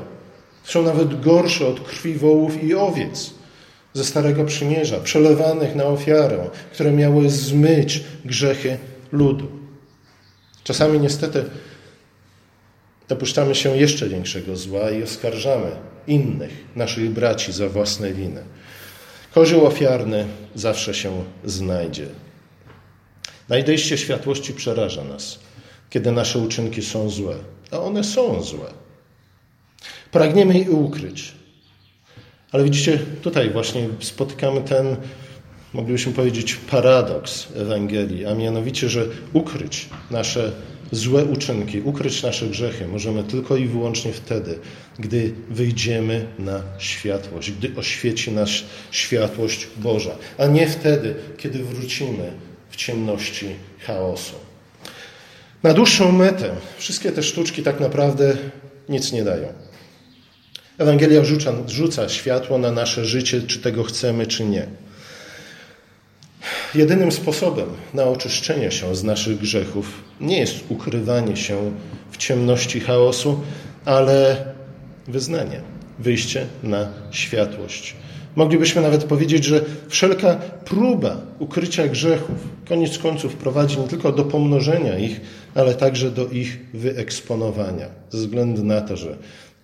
są 0.63 0.83
nawet 0.83 1.21
gorsze 1.21 1.67
od 1.67 1.79
krwi 1.79 2.13
wołów 2.13 2.63
i 2.63 2.75
owiec 2.75 3.33
ze 3.93 4.05
Starego 4.05 4.45
Przymierza, 4.45 4.99
przelewanych 4.99 5.75
na 5.75 5.85
ofiarę, 5.85 6.49
które 6.73 6.91
miały 6.91 7.29
zmyć 7.29 8.03
grzechy 8.25 8.77
ludu. 9.11 9.47
Czasami 10.63 10.99
niestety 10.99 11.43
dopuszczamy 13.07 13.55
się 13.55 13.77
jeszcze 13.77 14.09
większego 14.09 14.55
zła 14.55 14.91
i 14.91 15.03
oskarżamy 15.03 15.92
innych, 16.07 16.65
naszych 16.75 17.09
braci 17.09 17.53
za 17.53 17.69
własne 17.69 18.13
winy. 18.13 18.43
Kozioł 19.33 19.65
ofiarny 19.65 20.25
zawsze 20.55 20.93
się 20.93 21.23
znajdzie. 21.45 22.07
Najdejście 23.49 23.97
światłości 23.97 24.53
przeraża 24.53 25.03
nas, 25.03 25.39
kiedy 25.89 26.11
nasze 26.11 26.39
uczynki 26.39 26.81
są 26.81 27.09
złe, 27.09 27.35
a 27.71 27.79
one 27.79 28.03
są 28.03 28.43
złe. 28.43 28.65
Pragniemy 30.11 30.59
je 30.59 30.71
ukryć. 30.71 31.33
Ale 32.51 32.63
widzicie, 32.63 32.99
tutaj 33.21 33.49
właśnie 33.49 33.89
spotykamy 33.99 34.61
ten, 34.61 34.95
moglibyśmy 35.73 36.13
powiedzieć, 36.13 36.55
paradoks 36.55 37.47
Ewangelii, 37.55 38.25
a 38.25 38.35
mianowicie, 38.35 38.89
że 38.89 39.05
ukryć 39.33 39.89
nasze 40.11 40.51
złe 40.93 41.25
uczynki, 41.25 41.81
ukryć 41.81 42.23
nasze 42.23 42.47
grzechy 42.47 42.87
możemy 42.87 43.23
tylko 43.23 43.57
i 43.57 43.67
wyłącznie 43.67 44.13
wtedy, 44.13 44.59
gdy 44.99 45.33
wyjdziemy 45.49 46.25
na 46.39 46.61
światłość, 46.77 47.51
gdy 47.51 47.75
oświeci 47.75 48.31
nas 48.31 48.49
światłość 48.91 49.67
Boża, 49.77 50.15
a 50.37 50.45
nie 50.45 50.67
wtedy, 50.67 51.15
kiedy 51.37 51.63
wrócimy 51.63 52.31
w 52.69 52.75
ciemności 52.75 53.47
chaosu. 53.79 54.35
Na 55.63 55.73
dłuższą 55.73 56.11
metę 56.11 56.55
wszystkie 56.77 57.11
te 57.11 57.23
sztuczki 57.23 57.63
tak 57.63 57.79
naprawdę 57.79 58.37
nic 58.89 59.11
nie 59.11 59.23
dają. 59.23 59.47
Ewangelia 60.77 61.23
rzuca, 61.23 61.53
rzuca 61.67 62.09
światło 62.09 62.57
na 62.57 62.71
nasze 62.71 63.05
życie, 63.05 63.41
czy 63.41 63.59
tego 63.59 63.83
chcemy, 63.83 64.27
czy 64.27 64.45
nie. 64.45 64.67
Jedynym 66.75 67.11
sposobem 67.11 67.67
na 67.93 68.03
oczyszczenie 68.03 68.71
się 68.71 68.95
z 68.95 69.03
naszych 69.03 69.39
grzechów 69.39 70.03
nie 70.21 70.39
jest 70.39 70.55
ukrywanie 70.69 71.37
się 71.37 71.71
w 72.11 72.17
ciemności 72.17 72.79
chaosu, 72.79 73.39
ale 73.85 74.45
wyznanie, 75.07 75.61
wyjście 75.99 76.45
na 76.63 76.87
światłość. 77.11 77.95
Moglibyśmy 78.35 78.81
nawet 78.81 79.03
powiedzieć, 79.03 79.45
że 79.45 79.65
wszelka 79.87 80.35
próba 80.65 81.17
ukrycia 81.39 81.87
grzechów 81.87 82.35
koniec 82.69 82.97
końców 82.97 83.35
prowadzi 83.35 83.79
nie 83.79 83.87
tylko 83.87 84.11
do 84.11 84.23
pomnożenia 84.23 84.97
ich, 84.97 85.21
ale 85.55 85.75
także 85.75 86.11
do 86.11 86.27
ich 86.27 86.59
wyeksponowania, 86.73 87.85
ze 88.09 88.17
względu 88.17 88.63
na 88.63 88.81
to, 88.81 88.97
że 88.97 89.17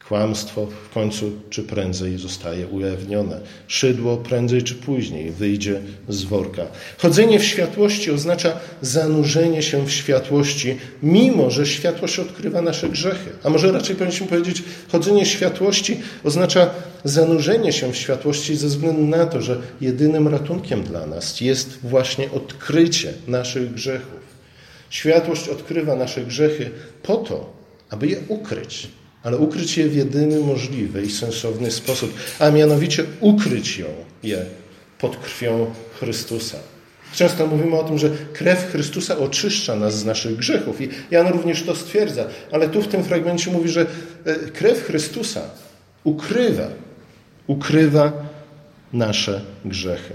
Kłamstwo 0.10 0.66
w 0.66 0.94
końcu 0.94 1.32
czy 1.50 1.63
prędzej 1.63 2.18
zostaje 2.18 2.68
ujawnione. 2.68 3.42
Szydło 3.68 4.18
prędzej 4.18 4.63
czy 4.63 4.75
później 4.75 5.32
wyjdzie 5.32 5.82
z 6.08 6.24
worka. 6.24 6.66
Chodzenie 6.98 7.39
w 7.39 7.44
światłości 7.44 8.12
oznacza 8.12 8.60
zanurzenie 8.82 9.63
się 9.63 9.86
w 9.86 9.92
światłości, 9.92 10.78
mimo 11.04 11.51
że 11.51 11.66
światłość 11.66 12.20
odkrywa 12.20 12.62
nasze 12.62 12.89
grzechy. 12.89 13.30
A 13.44 13.50
może 13.50 13.72
raczej 13.72 13.96
powinniśmy 13.96 14.28
powiedzieć, 14.28 14.63
chodzenie 14.92 15.25
w 15.25 15.28
światłości 15.28 16.00
oznacza 16.24 16.70
zanurzenie 17.04 17.74
się 17.74 17.94
w 17.94 17.98
światłości 17.98 18.56
ze 18.56 18.68
względu 18.68 19.04
na 19.04 19.25
to, 19.25 19.42
że 19.42 19.62
jedynym 19.82 20.28
ratunkiem 20.28 20.84
dla 20.84 21.06
nas 21.06 21.42
jest 21.42 21.80
właśnie 21.84 22.32
odkrycie 22.32 23.13
naszych 23.28 23.74
grzechów. 23.74 24.20
Światłość 24.89 25.50
odkrywa 25.50 25.96
nasze 25.96 26.22
grzechy 26.22 26.72
po 27.04 27.16
to, 27.16 27.54
aby 27.89 28.08
je 28.08 28.18
ukryć 28.28 28.88
ale 29.24 29.38
ukryć 29.38 29.78
je 29.78 29.90
w 29.90 29.96
jedyny 29.96 30.40
możliwy 30.40 31.02
i 31.02 31.12
sensowny 31.12 31.72
sposób, 31.72 32.14
a 32.40 32.50
mianowicie 32.50 33.04
ukryć 33.20 33.78
ją 33.78 33.88
je 34.24 34.46
pod 35.00 35.18
krwią 35.18 35.74
Chrystusa. 36.00 36.58
Często 37.14 37.48
mówimy 37.48 37.80
o 37.80 37.84
tym, 37.84 37.98
że 37.98 38.10
krew 38.34 38.72
Chrystusa 38.72 39.18
oczyszcza 39.18 39.76
nas 39.76 40.00
z 40.00 40.06
naszych 40.06 40.36
grzechów 40.36 40.82
i 40.82 40.90
Jan 41.12 41.28
również 41.28 41.64
to 41.64 41.76
stwierdza, 41.76 42.26
ale 42.52 42.70
tu 42.70 42.82
w 42.82 42.88
tym 42.88 43.04
fragmencie 43.04 43.52
mówi, 43.52 43.70
że 43.70 43.86
e, 44.26 44.36
krew 44.36 44.84
Chrystusa 44.84 45.42
ukrywa, 46.04 46.68
ukrywa 47.48 48.12
nasze 48.94 49.42
grzechy. 49.66 50.14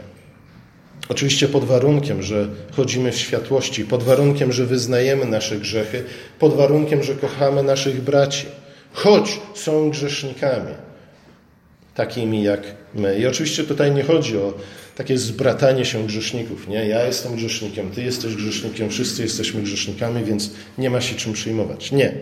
Oczywiście 1.09 1.49
pod 1.49 1.65
warunkiem, 1.65 2.23
że 2.23 2.49
chodzimy 2.77 3.13
w 3.13 3.19
światłości, 3.19 3.85
pod 3.85 4.03
warunkiem, 4.03 4.53
że 4.53 4.67
wyznajemy 4.67 5.25
nasze 5.25 5.57
grzechy, 5.57 6.05
pod 6.39 6.57
warunkiem, 6.57 7.03
że 7.03 7.15
kochamy 7.15 7.63
naszych 7.63 8.01
braci 8.01 8.47
choć 8.95 9.41
są 9.55 9.91
grzesznikami, 9.91 10.75
takimi 11.95 12.43
jak 12.43 12.61
my. 12.95 13.19
I 13.19 13.27
oczywiście 13.27 13.65
tutaj 13.65 13.93
nie 13.93 14.03
chodzi 14.03 14.39
o 14.39 14.55
takie 14.97 15.19
zbratanie 15.19 15.85
się 15.85 16.07
grzeszników. 16.07 16.69
Nie, 16.69 16.89
ja 16.89 17.05
jestem 17.05 17.37
grzesznikiem, 17.37 17.91
ty 17.91 18.03
jesteś 18.03 18.35
grzesznikiem, 18.35 18.91
wszyscy 18.91 19.23
jesteśmy 19.23 19.63
grzesznikami, 19.63 20.25
więc 20.25 20.51
nie 20.79 20.91
ma 20.91 21.01
się 21.01 21.17
czym 21.17 21.33
przyjmować. 21.33 21.93
Nie, 21.93 22.15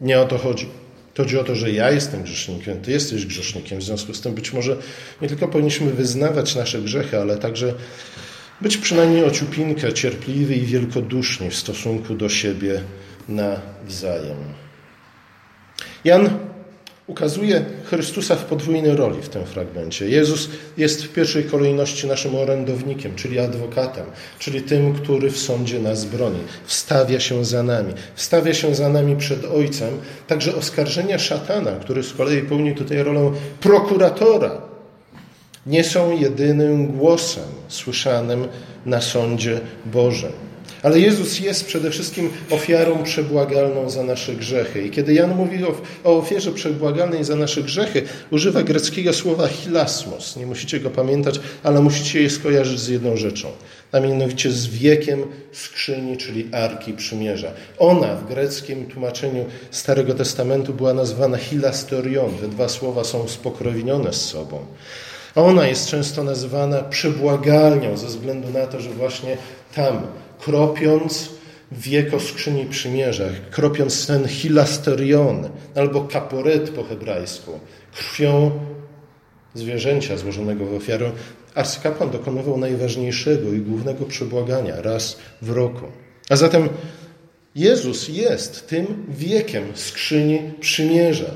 nie 0.00 0.20
o 0.20 0.24
to 0.24 0.38
chodzi. 0.38 0.68
Chodzi 1.16 1.38
o 1.38 1.44
to, 1.44 1.54
że 1.54 1.72
ja 1.72 1.90
jestem 1.90 2.22
grzesznikiem, 2.22 2.80
ty 2.80 2.90
jesteś 2.90 3.26
grzesznikiem. 3.26 3.78
W 3.78 3.82
związku 3.82 4.14
z 4.14 4.20
tym 4.20 4.34
być 4.34 4.52
może 4.52 4.76
nie 5.22 5.28
tylko 5.28 5.48
powinniśmy 5.48 5.92
wyznawać 5.92 6.54
nasze 6.54 6.82
grzechy, 6.82 7.18
ale 7.18 7.36
także 7.36 7.74
być 8.60 8.76
przynajmniej 8.76 9.24
ociupinkę 9.24 9.92
cierpliwi 9.92 10.56
i 10.56 10.66
wielkoduszni 10.66 11.50
w 11.50 11.56
stosunku 11.56 12.14
do 12.14 12.28
siebie 12.28 12.80
nawzajem. 13.28 14.67
Jan 16.04 16.30
ukazuje 17.06 17.64
Chrystusa 17.84 18.36
w 18.36 18.44
podwójnej 18.44 18.96
roli 18.96 19.22
w 19.22 19.28
tym 19.28 19.46
fragmencie. 19.46 20.08
Jezus 20.08 20.48
jest 20.76 21.04
w 21.04 21.12
pierwszej 21.12 21.44
kolejności 21.44 22.06
naszym 22.06 22.34
orędownikiem, 22.34 23.14
czyli 23.14 23.38
adwokatem, 23.38 24.04
czyli 24.38 24.62
tym, 24.62 24.94
który 24.94 25.30
w 25.30 25.38
sądzie 25.38 25.78
nas 25.78 26.04
broni. 26.04 26.38
Wstawia 26.64 27.20
się 27.20 27.44
za 27.44 27.62
nami. 27.62 27.92
Wstawia 28.14 28.54
się 28.54 28.74
za 28.74 28.88
nami 28.88 29.16
przed 29.16 29.44
Ojcem. 29.44 29.98
Także 30.26 30.54
oskarżenia 30.54 31.18
szatana, 31.18 31.70
który 31.70 32.02
z 32.02 32.12
kolei 32.12 32.42
pełni 32.42 32.74
tutaj 32.74 33.02
rolę 33.02 33.32
prokuratora, 33.60 34.60
nie 35.66 35.84
są 35.84 36.18
jedynym 36.18 36.86
głosem 36.86 37.44
słyszanym 37.68 38.48
na 38.86 39.00
sądzie 39.00 39.60
Bożym. 39.86 40.47
Ale 40.82 41.00
Jezus 41.00 41.40
jest 41.40 41.66
przede 41.66 41.90
wszystkim 41.90 42.30
ofiarą 42.50 43.02
przebłagalną 43.02 43.90
za 43.90 44.02
nasze 44.02 44.34
grzechy. 44.34 44.82
I 44.82 44.90
kiedy 44.90 45.14
Jan 45.14 45.34
mówi 45.34 45.64
o, 45.64 45.74
o 46.04 46.18
ofierze 46.18 46.52
przebłagalnej 46.52 47.24
za 47.24 47.36
nasze 47.36 47.62
grzechy, 47.62 48.02
używa 48.30 48.62
greckiego 48.62 49.12
słowa 49.12 49.48
hilasmos. 49.48 50.36
Nie 50.36 50.46
musicie 50.46 50.80
go 50.80 50.90
pamiętać, 50.90 51.40
ale 51.62 51.80
musicie 51.80 52.22
je 52.22 52.30
skojarzyć 52.30 52.80
z 52.80 52.88
jedną 52.88 53.16
rzeczą. 53.16 53.48
A 53.92 54.00
mianowicie 54.00 54.50
z 54.50 54.66
wiekiem 54.66 55.24
skrzyni, 55.52 56.16
czyli 56.16 56.48
Arki 56.52 56.92
Przymierza. 56.92 57.52
Ona 57.78 58.14
w 58.14 58.28
greckim 58.28 58.86
tłumaczeniu 58.86 59.44
Starego 59.70 60.14
Testamentu 60.14 60.74
była 60.74 60.94
nazwana 60.94 61.36
hilastorion. 61.38 62.38
Te 62.40 62.48
dwa 62.48 62.68
słowa 62.68 63.04
są 63.04 63.28
spokrewnione 63.28 64.12
z 64.12 64.24
sobą. 64.24 64.66
Ona 65.34 65.68
jest 65.68 65.88
często 65.88 66.24
nazywana 66.24 66.82
przebłagalnią 66.82 67.96
ze 67.96 68.06
względu 68.06 68.50
na 68.50 68.66
to, 68.66 68.80
że 68.80 68.90
właśnie 68.90 69.36
tam 69.74 70.02
kropiąc 70.40 71.30
wieko 71.72 72.20
skrzyni 72.20 72.66
przymierza, 72.66 73.24
kropiąc 73.50 74.06
ten 74.06 74.28
hilasterion 74.28 75.48
albo 75.74 76.00
kaporet 76.00 76.70
po 76.70 76.84
hebrajsku, 76.84 77.60
krwią 77.94 78.50
zwierzęcia 79.54 80.16
złożonego 80.16 80.66
w 80.66 80.74
ofiarę, 80.74 81.10
arcykapłan 81.54 82.10
dokonywał 82.10 82.58
najważniejszego 82.58 83.52
i 83.52 83.58
głównego 83.58 84.04
przebłagania 84.04 84.82
raz 84.82 85.18
w 85.42 85.50
roku. 85.50 85.86
A 86.30 86.36
zatem 86.36 86.68
Jezus 87.54 88.08
jest 88.08 88.68
tym 88.68 89.06
wiekiem 89.08 89.64
skrzyni 89.74 90.52
przymierza. 90.60 91.30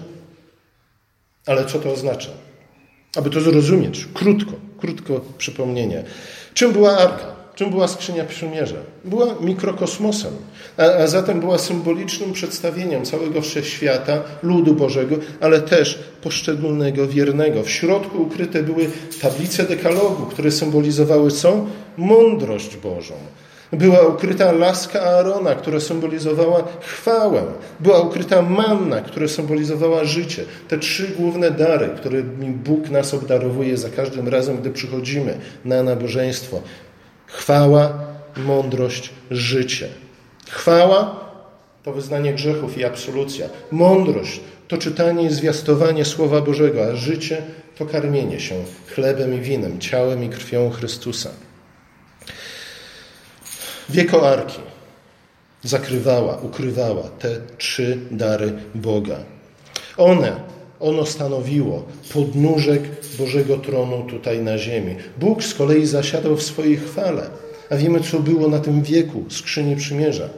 Ale 1.46 1.64
co 1.64 1.78
to 1.78 1.92
oznacza? 1.92 2.30
Aby 3.16 3.30
to 3.30 3.40
zrozumieć, 3.40 4.06
krótko, 4.14 4.52
krótko 4.78 5.20
przypomnienie. 5.38 6.04
Czym 6.54 6.72
była 6.72 6.98
arka? 6.98 7.41
Czym 7.54 7.70
była 7.70 7.88
skrzynia 7.88 8.24
przymierza? 8.24 8.76
Była 9.04 9.26
mikrokosmosem, 9.40 10.32
a, 10.76 10.82
a 10.82 11.06
zatem 11.06 11.40
była 11.40 11.58
symbolicznym 11.58 12.32
przedstawieniem 12.32 13.04
całego 13.04 13.42
wszechświata, 13.42 14.22
ludu 14.42 14.74
Bożego, 14.74 15.16
ale 15.40 15.60
też 15.60 15.98
poszczególnego 16.22 17.08
wiernego. 17.08 17.62
W 17.62 17.70
środku 17.70 18.22
ukryte 18.22 18.62
były 18.62 18.90
tablice 19.22 19.64
dekalogu, 19.64 20.26
które 20.26 20.50
symbolizowały 20.50 21.30
co? 21.30 21.66
Mądrość 21.96 22.76
Bożą. 22.76 23.14
Była 23.72 24.00
ukryta 24.06 24.52
laska 24.52 25.02
Aarona, 25.02 25.54
która 25.54 25.80
symbolizowała 25.80 26.64
chwałę. 26.80 27.42
Była 27.80 28.00
ukryta 28.00 28.42
manna, 28.42 29.00
która 29.00 29.28
symbolizowała 29.28 30.04
życie. 30.04 30.44
Te 30.68 30.78
trzy 30.78 31.08
główne 31.08 31.50
dary, 31.50 31.88
którymi 31.96 32.50
Bóg 32.50 32.90
nas 32.90 33.14
obdarowuje 33.14 33.76
za 33.76 33.88
każdym 33.90 34.28
razem, 34.28 34.56
gdy 34.56 34.70
przychodzimy 34.70 35.38
na 35.64 35.82
nabożeństwo. 35.82 36.60
Chwała, 37.32 37.98
mądrość, 38.36 39.10
życie. 39.30 39.88
Chwała 40.48 41.20
to 41.82 41.92
wyznanie 41.92 42.34
grzechów 42.34 42.78
i 42.78 42.84
absolucja. 42.84 43.48
Mądrość 43.70 44.40
to 44.68 44.78
czytanie 44.78 45.26
i 45.26 45.30
zwiastowanie 45.30 46.04
Słowa 46.04 46.40
Bożego, 46.40 46.84
a 46.84 46.96
życie 46.96 47.42
to 47.78 47.86
karmienie 47.86 48.40
się 48.40 48.54
chlebem 48.86 49.34
i 49.34 49.40
winem, 49.40 49.80
ciałem 49.80 50.24
i 50.24 50.28
krwią 50.28 50.70
Chrystusa. 50.70 51.30
Wieko 53.90 54.30
Arki 54.30 54.60
zakrywała, 55.62 56.36
ukrywała 56.36 57.02
te 57.02 57.40
trzy 57.58 57.98
dary 58.10 58.52
Boga. 58.74 59.18
One, 59.96 60.40
ono 60.80 61.06
stanowiło 61.06 61.86
podnóżek 62.12 62.82
Bożego 63.16 63.57
tronu 63.57 64.05
tutaj 64.09 64.40
na 64.40 64.59
ziemi. 64.59 64.96
Bóg 65.20 65.44
z 65.44 65.55
kolei 65.55 65.87
zasiadał 65.87 66.37
w 66.37 66.42
swojej 66.42 66.77
chwale. 66.77 67.31
A 67.70 67.77
wiemy, 67.77 68.01
co 68.01 68.20
było 68.20 68.48
na 68.48 68.59
tym 68.59 68.83
wieku 68.83 69.25
skrzyni 69.29 69.77
przymierza. 69.77 70.29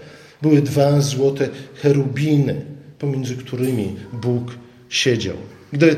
Były 0.42 0.62
dwa 0.62 1.00
złote 1.00 1.48
cherubiny, 1.74 2.64
pomiędzy 2.98 3.36
którymi 3.36 3.96
Bóg 4.12 4.44
siedział. 4.88 5.36
Gdy 5.72 5.96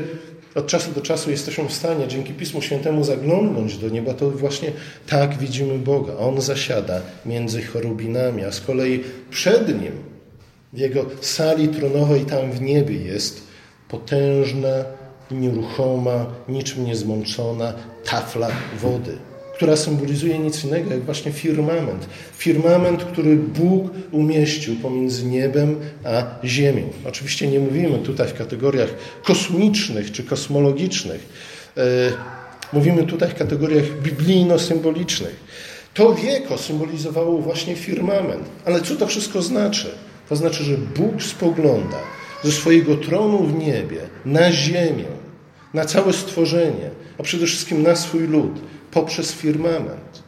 od 0.55 0.67
czasu 0.67 0.91
do 0.91 1.01
czasu 1.01 1.31
jesteśmy 1.31 1.67
w 1.67 1.73
stanie 1.73 2.07
dzięki 2.07 2.33
Pismu 2.33 2.61
Świętemu 2.61 3.03
zaglądnąć 3.03 3.77
do 3.77 3.89
nieba, 3.89 4.13
to 4.13 4.31
właśnie 4.31 4.71
tak 5.07 5.37
widzimy 5.37 5.79
Boga. 5.79 6.17
On 6.17 6.41
zasiada 6.41 7.01
między 7.25 7.61
cherubinami, 7.61 8.43
a 8.43 8.51
z 8.51 8.61
kolei 8.61 9.03
przed 9.29 9.67
Nim, 9.81 9.91
w 10.73 10.77
Jego 10.77 11.05
sali 11.21 11.67
tronowej 11.67 12.25
tam 12.25 12.51
w 12.51 12.61
niebie 12.61 12.95
jest 12.95 13.41
potężna, 13.89 14.85
nieruchoma, 15.31 16.25
niczym 16.49 16.85
niezmączona 16.85 17.73
tafla 18.05 18.47
wody 18.81 19.17
która 19.57 19.75
symbolizuje 19.75 20.39
nic 20.39 20.63
innego 20.63 20.91
jak 20.91 21.03
właśnie 21.03 21.31
firmament. 21.31 22.09
Firmament, 22.37 23.03
który 23.03 23.35
Bóg 23.35 23.91
umieścił 24.11 24.75
pomiędzy 24.75 25.25
niebem 25.25 25.75
a 26.03 26.23
ziemią. 26.45 26.89
Oczywiście 27.05 27.47
nie 27.47 27.59
mówimy 27.59 27.99
tutaj 27.99 28.27
w 28.27 28.33
kategoriach 28.33 28.89
kosmicznych 29.23 30.11
czy 30.11 30.23
kosmologicznych. 30.23 31.29
E, 31.77 31.81
mówimy 32.73 33.03
tutaj 33.03 33.29
w 33.29 33.35
kategoriach 33.35 33.85
biblijno-symbolicznych. 34.01 35.35
To 35.93 36.13
wieko 36.13 36.57
symbolizowało 36.57 37.41
właśnie 37.41 37.75
firmament. 37.75 38.49
Ale 38.65 38.81
co 38.81 38.95
to 38.95 39.07
wszystko 39.07 39.41
znaczy? 39.41 39.87
To 40.29 40.35
znaczy, 40.35 40.63
że 40.63 40.77
Bóg 40.77 41.23
spogląda 41.23 41.97
ze 42.43 42.51
swojego 42.51 42.95
tronu 42.95 43.43
w 43.43 43.53
niebie 43.53 44.01
na 44.25 44.51
ziemię, 44.51 45.05
na 45.73 45.85
całe 45.85 46.13
stworzenie, 46.13 46.89
a 47.17 47.23
przede 47.23 47.45
wszystkim 47.45 47.83
na 47.83 47.95
swój 47.95 48.27
lud 48.27 48.59
poprzez 48.91 49.31
firmament. 49.31 50.27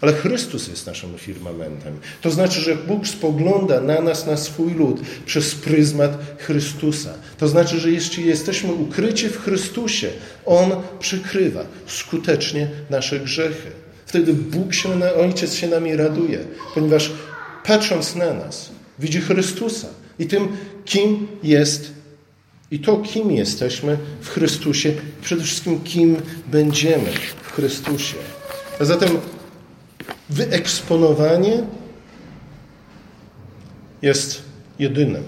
Ale 0.00 0.12
Chrystus 0.12 0.68
jest 0.68 0.86
naszym 0.86 1.18
firmamentem. 1.18 1.98
To 2.20 2.30
znaczy, 2.30 2.60
że 2.60 2.76
Bóg 2.76 3.06
spogląda 3.06 3.80
na 3.80 4.00
nas, 4.00 4.26
na 4.26 4.36
swój 4.36 4.74
lud 4.74 5.00
przez 5.26 5.54
pryzmat 5.54 6.18
Chrystusa. 6.38 7.14
To 7.38 7.48
znaczy, 7.48 7.80
że 7.80 7.90
jeśli 7.90 8.26
jesteśmy 8.26 8.72
ukryci 8.72 9.28
w 9.28 9.40
Chrystusie, 9.40 10.10
On 10.46 10.70
przykrywa 10.98 11.64
skutecznie 11.86 12.68
nasze 12.90 13.20
grzechy. 13.20 13.70
Wtedy 14.06 14.32
Bóg 14.32 14.74
się, 14.74 14.88
Ojciec 15.16 15.54
się 15.54 15.68
nami 15.68 15.96
raduje, 15.96 16.38
ponieważ 16.74 17.12
patrząc 17.64 18.16
na 18.16 18.34
nas, 18.34 18.70
widzi 18.98 19.20
Chrystusa 19.20 19.88
i 20.18 20.26
tym, 20.26 20.48
kim 20.88 21.28
jest 21.42 21.92
i 22.70 22.78
to, 22.78 22.96
kim 22.96 23.30
jesteśmy 23.30 23.98
w 24.20 24.28
Chrystusie, 24.28 24.92
przede 25.22 25.42
wszystkim 25.42 25.80
kim 25.80 26.16
będziemy 26.46 27.10
w 27.42 27.52
Chrystusie. 27.52 28.16
A 28.80 28.84
zatem 28.84 29.10
wyeksponowanie 30.30 31.62
jest 34.02 34.42
jedynym, 34.78 35.22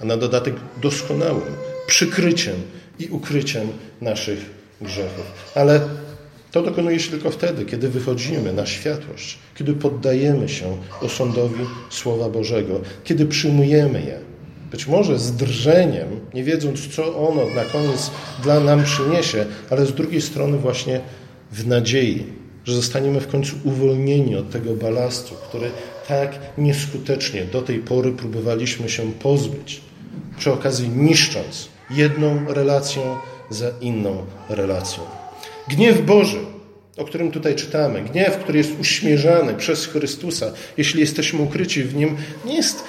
a 0.00 0.04
na 0.04 0.16
dodatek 0.16 0.54
doskonałym 0.82 1.54
przykryciem 1.86 2.54
i 2.98 3.08
ukryciem 3.08 3.68
naszych 4.00 4.38
grzechów. 4.80 5.52
Ale 5.54 5.80
to 6.50 6.62
dokonuje 6.62 7.00
się 7.00 7.10
tylko 7.10 7.30
wtedy, 7.30 7.64
kiedy 7.64 7.88
wychodzimy 7.88 8.52
na 8.52 8.66
światłość, 8.66 9.38
kiedy 9.54 9.72
poddajemy 9.72 10.48
się 10.48 10.76
osądowi 11.00 11.64
Słowa 11.90 12.28
Bożego, 12.28 12.80
kiedy 13.04 13.26
przyjmujemy 13.26 14.00
je. 14.00 14.35
Być 14.76 14.86
może 14.86 15.18
z 15.18 15.32
drżeniem, 15.32 16.20
nie 16.34 16.44
wiedząc, 16.44 16.88
co 16.88 17.28
ono 17.28 17.42
na 17.54 17.64
koniec 17.64 18.10
dla 18.42 18.60
nam 18.60 18.84
przyniesie, 18.84 19.46
ale 19.70 19.86
z 19.86 19.92
drugiej 19.92 20.22
strony 20.22 20.58
właśnie 20.58 21.00
w 21.52 21.66
nadziei, 21.66 22.26
że 22.64 22.74
zostaniemy 22.74 23.20
w 23.20 23.28
końcu 23.28 23.56
uwolnieni 23.64 24.36
od 24.36 24.50
tego 24.50 24.74
balastu, 24.74 25.34
który 25.48 25.70
tak 26.08 26.38
nieskutecznie 26.58 27.44
do 27.44 27.62
tej 27.62 27.78
pory 27.78 28.12
próbowaliśmy 28.12 28.88
się 28.88 29.12
pozbyć, 29.12 29.80
przy 30.38 30.52
okazji 30.52 30.88
niszcząc 30.88 31.68
jedną 31.90 32.52
relację 32.54 33.02
za 33.50 33.70
inną 33.80 34.24
relacją. 34.48 35.02
Gniew 35.68 36.06
Boży, 36.06 36.38
o 36.96 37.04
którym 37.04 37.30
tutaj 37.30 37.54
czytamy, 37.54 38.02
gniew, 38.02 38.36
który 38.36 38.58
jest 38.58 38.80
uśmierzany 38.80 39.54
przez 39.54 39.86
Chrystusa, 39.86 40.52
jeśli 40.76 41.00
jesteśmy 41.00 41.42
ukryci 41.42 41.82
w 41.82 41.94
nim, 41.94 42.16
nie 42.44 42.56
jest 42.56 42.84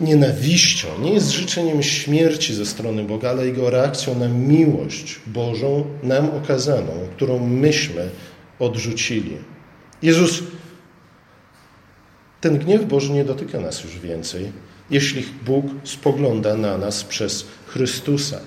nienawiścią, 0.00 0.88
nie 1.00 1.12
jest 1.12 1.30
życzeniem 1.30 1.82
śmierci 1.82 2.54
ze 2.54 2.66
strony 2.66 3.04
Boga, 3.04 3.30
ale 3.30 3.46
jego 3.46 3.70
reakcją 3.70 4.18
na 4.18 4.28
miłość 4.28 5.20
Bożą 5.26 5.84
nam 6.02 6.30
okazaną, 6.30 6.92
którą 7.16 7.38
myśmy 7.38 8.10
odrzucili. 8.58 9.36
Jezus, 10.02 10.42
ten 12.40 12.58
gniew 12.58 12.84
Boży 12.84 13.12
nie 13.12 13.24
dotyka 13.24 13.60
nas 13.60 13.84
już 13.84 13.98
więcej, 13.98 14.52
jeśli 14.90 15.24
Bóg 15.46 15.66
spogląda 15.84 16.56
na 16.56 16.78
nas 16.78 17.04
przez 17.04 17.46
Chrystusa. 17.66 18.40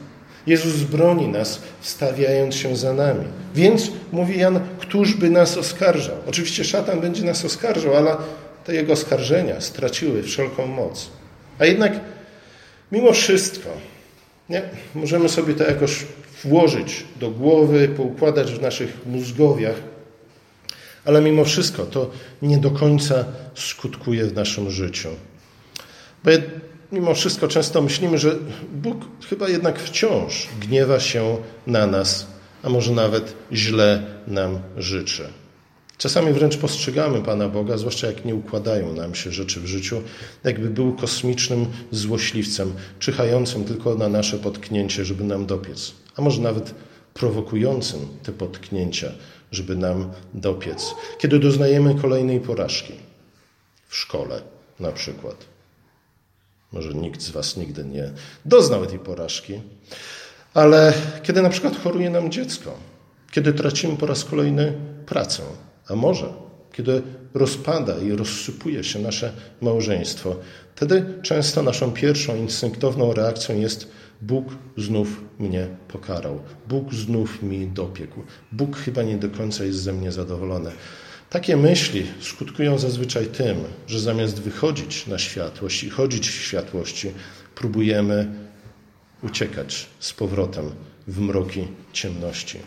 Jezus 0.48 0.84
broni 0.84 1.28
nas, 1.28 1.62
stawiając 1.82 2.56
się 2.56 2.78
za 2.78 2.94
nami. 2.94 3.26
Więc, 3.56 3.92
mówi 4.12 4.40
Jan, 4.40 4.60
któż 4.80 5.14
by 5.14 5.30
nas 5.30 5.58
oskarżał? 5.58 6.16
Oczywiście 6.28 6.64
szatan 6.64 7.02
będzie 7.02 7.24
nas 7.24 7.46
oskarżał, 7.46 7.96
ale 7.96 8.16
te 8.66 8.76
jego 8.76 8.94
oskarżenia 8.94 9.62
straciły 9.62 10.24
wszelką 10.24 10.68
moc. 10.68 11.10
A 11.60 11.66
jednak, 11.66 12.00
mimo 12.92 13.14
wszystko, 13.14 13.70
nie, 14.50 14.62
możemy 14.96 15.30
sobie 15.30 15.54
to 15.54 15.64
jakoś 15.64 16.06
włożyć 16.44 17.04
do 17.20 17.32
głowy, 17.32 17.88
poukładać 17.88 18.52
w 18.52 18.62
naszych 18.62 19.06
mózgowiach, 19.06 19.76
ale 21.06 21.22
mimo 21.22 21.46
wszystko 21.46 21.86
to 21.86 22.12
nie 22.42 22.58
do 22.58 22.72
końca 22.72 23.26
skutkuje 23.56 24.26
w 24.26 24.34
naszym 24.34 24.72
życiu. 24.72 25.10
Bo 26.24 26.32
mimo 26.92 27.14
wszystko 27.14 27.48
często 27.48 27.82
myślimy, 27.82 28.18
że 28.18 28.36
Bóg 28.74 28.98
chyba 29.30 29.50
jednak 29.50 29.80
wciąż 29.80 30.48
gniewa 30.60 31.00
się 31.00 31.38
na 31.68 31.88
nas, 31.88 32.28
a 32.64 32.70
może 32.70 32.92
nawet 32.92 33.34
źle 33.52 34.04
nam 34.28 34.60
życzy. 34.78 35.30
Czasami 35.98 36.34
wręcz 36.34 36.58
postrzegamy 36.58 37.22
Pana 37.22 37.50
Boga, 37.50 37.78
zwłaszcza 37.78 38.08
jak 38.08 38.26
nie 38.26 38.36
układają 38.36 38.94
nam 38.94 39.16
się 39.16 39.32
rzeczy 39.32 39.60
w 39.60 39.66
życiu, 39.66 40.02
jakby 40.44 40.70
był 40.70 40.94
kosmicznym 40.94 41.66
złośliwcem, 41.92 42.74
czyhającym 43.00 43.66
tylko 43.66 43.96
na 43.96 44.10
nasze 44.10 44.38
potknięcie, 44.38 45.06
żeby 45.06 45.24
nam 45.24 45.46
dopiec, 45.46 45.94
a 46.16 46.22
może 46.22 46.42
nawet 46.42 46.76
prowokującym 47.14 48.00
te 48.24 48.32
potknięcia, 48.32 49.12
żeby 49.52 49.76
nam 49.76 50.12
dopiec. 50.34 50.96
Kiedy 51.18 51.40
doznajemy 51.40 51.96
kolejnej 51.96 52.40
porażki 52.40 52.94
w 53.88 53.96
szkole 53.96 54.42
na 54.80 54.92
przykład. 54.92 55.46
Może 56.72 56.94
nikt 56.94 57.22
z 57.22 57.30
Was 57.30 57.58
nigdy 57.58 57.86
nie 57.86 58.12
doznał 58.46 58.86
tej 58.86 59.00
porażki, 59.00 59.62
ale 60.54 60.94
kiedy 61.24 61.42
na 61.42 61.50
przykład 61.50 61.84
choruje 61.84 62.10
nam 62.10 62.32
dziecko, 62.32 62.74
kiedy 63.32 63.54
tracimy 63.54 63.98
po 63.98 64.06
raz 64.06 64.24
kolejny 64.24 64.74
pracę, 65.06 65.44
a 65.90 65.96
może 65.96 66.48
kiedy 66.78 67.02
rozpada 67.34 67.98
i 67.98 68.12
rozsypuje 68.12 68.84
się 68.84 69.00
nasze 69.00 69.34
małżeństwo, 69.62 70.36
wtedy 70.76 71.06
często 71.22 71.64
naszą 71.64 71.92
pierwszą 71.92 72.36
instynktowną 72.36 73.14
reakcją 73.14 73.60
jest 73.60 73.92
Bóg 74.22 74.46
znów 74.78 75.22
mnie 75.40 75.68
pokarał, 75.88 76.40
Bóg 76.68 76.94
znów 76.94 77.44
mi 77.44 77.68
dopiekł, 77.68 78.24
Bóg 78.52 78.78
chyba 78.78 79.04
nie 79.04 79.18
do 79.18 79.30
końca 79.30 79.64
jest 79.64 79.80
ze 79.80 79.94
mnie 79.94 80.12
zadowolony. 80.12 80.72
Takie 81.30 81.58
myśli 81.58 82.06
skutkują 82.22 82.78
zazwyczaj 82.78 83.26
tym, 83.26 83.58
że 83.88 84.00
zamiast 84.00 84.42
wychodzić 84.42 85.08
na 85.08 85.18
światłość 85.20 85.84
i 85.84 85.90
chodzić 85.90 86.30
w 86.30 86.42
światłości, 86.42 87.12
próbujemy 87.56 88.28
uciekać 89.24 89.88
z 90.00 90.14
powrotem 90.14 90.72
w 91.08 91.20
mroki 91.20 91.68
ciemności. 91.94 92.60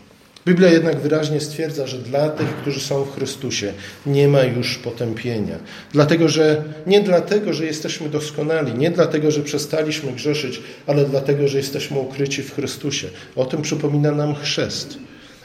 Biblia 0.45 0.69
jednak 0.69 0.99
wyraźnie 0.99 1.39
stwierdza, 1.39 1.87
że 1.87 1.97
dla 1.97 2.29
tych, 2.29 2.47
którzy 2.47 2.79
są 2.79 3.03
w 3.03 3.15
Chrystusie, 3.15 3.73
nie 4.05 4.27
ma 4.27 4.43
już 4.43 4.77
potępienia. 4.77 5.55
Dlatego, 5.93 6.29
że 6.29 6.63
nie 6.87 7.01
dlatego, 7.01 7.53
że 7.53 7.65
jesteśmy 7.65 8.09
doskonali, 8.09 8.73
nie 8.73 8.91
dlatego, 8.91 9.31
że 9.31 9.41
przestaliśmy 9.41 10.11
grzeszyć, 10.11 10.61
ale 10.87 11.05
dlatego, 11.05 11.47
że 11.47 11.57
jesteśmy 11.57 11.99
ukryci 11.99 12.43
w 12.43 12.55
Chrystusie. 12.55 13.07
O 13.35 13.45
tym 13.45 13.61
przypomina 13.61 14.11
nam 14.11 14.35
chrzest. 14.35 14.97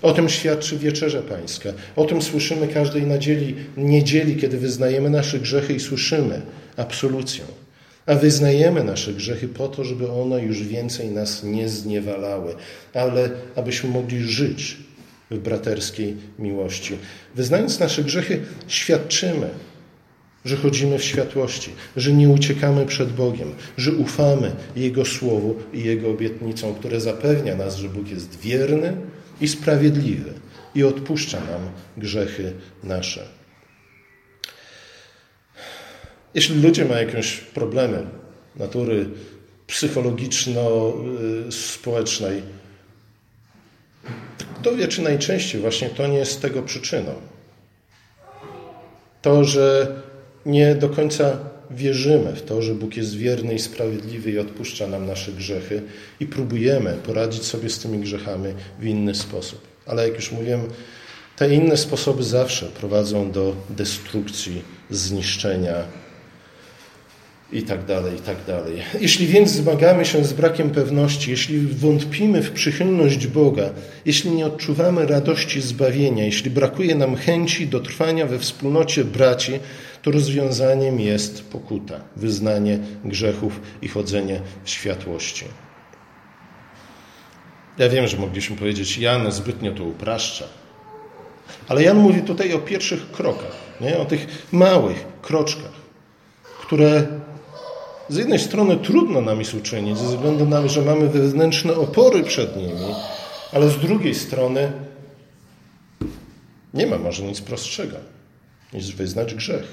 O 0.02 0.12
tym 0.12 0.28
świadczy 0.28 0.78
Wieczerza 0.78 1.22
Pańska. 1.22 1.68
O 1.96 2.04
tym 2.04 2.22
słyszymy 2.22 2.68
każdej 2.68 3.02
niedzieli, 3.02 3.54
niedzieli, 3.76 4.36
kiedy 4.36 4.58
wyznajemy 4.58 5.10
nasze 5.10 5.38
grzechy 5.38 5.74
i 5.74 5.80
słyszymy 5.80 6.42
absolucję. 6.76 7.44
A 8.06 8.14
wyznajemy 8.14 8.84
nasze 8.84 9.12
grzechy 9.12 9.48
po 9.48 9.68
to, 9.68 9.84
żeby 9.84 10.10
one 10.10 10.42
już 10.42 10.62
więcej 10.62 11.10
nas 11.10 11.44
nie 11.44 11.68
zniewalały, 11.68 12.54
ale 12.94 13.30
abyśmy 13.56 13.90
mogli 13.90 14.22
żyć 14.22 14.76
w 15.30 15.38
braterskiej 15.38 16.16
miłości. 16.38 16.96
Wyznając 17.34 17.78
nasze 17.80 18.04
grzechy, 18.04 18.40
świadczymy, 18.66 19.50
że 20.44 20.56
chodzimy 20.56 20.98
w 20.98 21.04
światłości, 21.04 21.70
że 21.96 22.12
nie 22.12 22.28
uciekamy 22.28 22.86
przed 22.86 23.12
Bogiem, 23.12 23.54
że 23.76 23.92
ufamy 23.92 24.52
Jego 24.76 25.04
Słowu 25.04 25.54
i 25.72 25.84
Jego 25.84 26.10
obietnicom, 26.10 26.74
które 26.74 27.00
zapewnia 27.00 27.54
nas, 27.54 27.76
że 27.76 27.88
Bóg 27.88 28.08
jest 28.08 28.40
wierny 28.40 28.96
i 29.40 29.48
sprawiedliwy 29.48 30.32
i 30.74 30.84
odpuszcza 30.84 31.38
nam 31.40 31.70
grzechy 31.96 32.52
nasze. 32.84 33.35
Jeśli 36.36 36.62
ludzie 36.62 36.84
mają 36.84 37.06
jakieś 37.06 37.36
problemy 37.36 38.06
natury 38.56 39.06
psychologiczno-społecznej, 39.66 42.42
kto 44.60 44.76
wie, 44.76 44.88
czy 44.88 45.02
najczęściej 45.02 45.60
właśnie 45.60 45.90
to 45.90 46.06
nie 46.06 46.18
jest 46.18 46.42
tego 46.42 46.62
przyczyną. 46.62 47.14
To, 49.22 49.44
że 49.44 49.96
nie 50.46 50.74
do 50.74 50.88
końca 50.88 51.38
wierzymy 51.70 52.32
w 52.32 52.42
to, 52.42 52.62
że 52.62 52.74
Bóg 52.74 52.96
jest 52.96 53.16
wierny 53.16 53.54
i 53.54 53.58
sprawiedliwy 53.58 54.30
i 54.30 54.38
odpuszcza 54.38 54.86
nam 54.86 55.06
nasze 55.06 55.32
grzechy 55.32 55.82
i 56.20 56.26
próbujemy 56.26 56.96
poradzić 57.06 57.44
sobie 57.44 57.70
z 57.70 57.78
tymi 57.78 57.98
grzechami 57.98 58.54
w 58.80 58.84
inny 58.84 59.14
sposób. 59.14 59.60
Ale 59.86 60.08
jak 60.08 60.16
już 60.16 60.32
mówiłem, 60.32 60.60
te 61.36 61.54
inne 61.54 61.76
sposoby 61.76 62.22
zawsze 62.22 62.66
prowadzą 62.66 63.32
do 63.32 63.56
destrukcji, 63.70 64.62
zniszczenia, 64.90 65.74
i 67.52 67.62
tak 67.62 67.84
dalej, 67.84 68.16
i 68.16 68.18
tak 68.18 68.36
dalej. 68.46 68.82
Jeśli 69.00 69.26
więc 69.26 69.50
zmagamy 69.50 70.04
się 70.04 70.24
z 70.24 70.32
brakiem 70.32 70.70
pewności, 70.70 71.30
jeśli 71.30 71.60
wątpimy 71.60 72.42
w 72.42 72.52
przychylność 72.52 73.26
Boga, 73.26 73.70
jeśli 74.04 74.30
nie 74.30 74.46
odczuwamy 74.46 75.06
radości 75.06 75.60
zbawienia, 75.60 76.24
jeśli 76.24 76.50
brakuje 76.50 76.94
nam 76.94 77.16
chęci 77.16 77.66
do 77.66 77.80
trwania 77.80 78.26
we 78.26 78.38
wspólnocie 78.38 79.04
braci, 79.04 79.52
to 80.02 80.10
rozwiązaniem 80.10 81.00
jest 81.00 81.44
pokuta, 81.44 82.00
wyznanie 82.16 82.78
grzechów 83.04 83.60
i 83.82 83.88
chodzenie 83.88 84.40
w 84.64 84.70
światłości. 84.70 85.44
Ja 87.78 87.88
wiem, 87.88 88.06
że 88.06 88.16
mogliśmy 88.16 88.56
powiedzieć, 88.56 88.98
Jan 88.98 89.32
zbytnio 89.32 89.72
to 89.72 89.84
upraszcza, 89.84 90.44
ale 91.68 91.82
Jan 91.82 91.96
mówi 91.96 92.22
tutaj 92.22 92.52
o 92.52 92.58
pierwszych 92.58 93.10
krokach 93.10 93.66
nie? 93.80 93.98
o 93.98 94.04
tych 94.04 94.46
małych 94.52 95.04
kroczkach, 95.22 95.72
które 96.60 97.06
z 98.08 98.16
jednej 98.16 98.38
strony 98.38 98.76
trudno 98.76 99.20
nam 99.20 99.38
jest 99.38 99.54
uczynić, 99.54 99.98
ze 99.98 100.06
względu 100.06 100.46
na 100.46 100.62
to, 100.62 100.68
że 100.68 100.82
mamy 100.82 101.08
wewnętrzne 101.08 101.74
opory 101.74 102.22
przed 102.22 102.56
nimi, 102.56 102.94
ale 103.52 103.70
z 103.70 103.78
drugiej 103.78 104.14
strony 104.14 104.72
nie 106.74 106.86
ma 106.86 106.98
może 106.98 107.22
nic 107.22 107.40
prostszego 107.40 107.96
niż 108.72 108.94
wyznać 108.94 109.34
grzech 109.34 109.64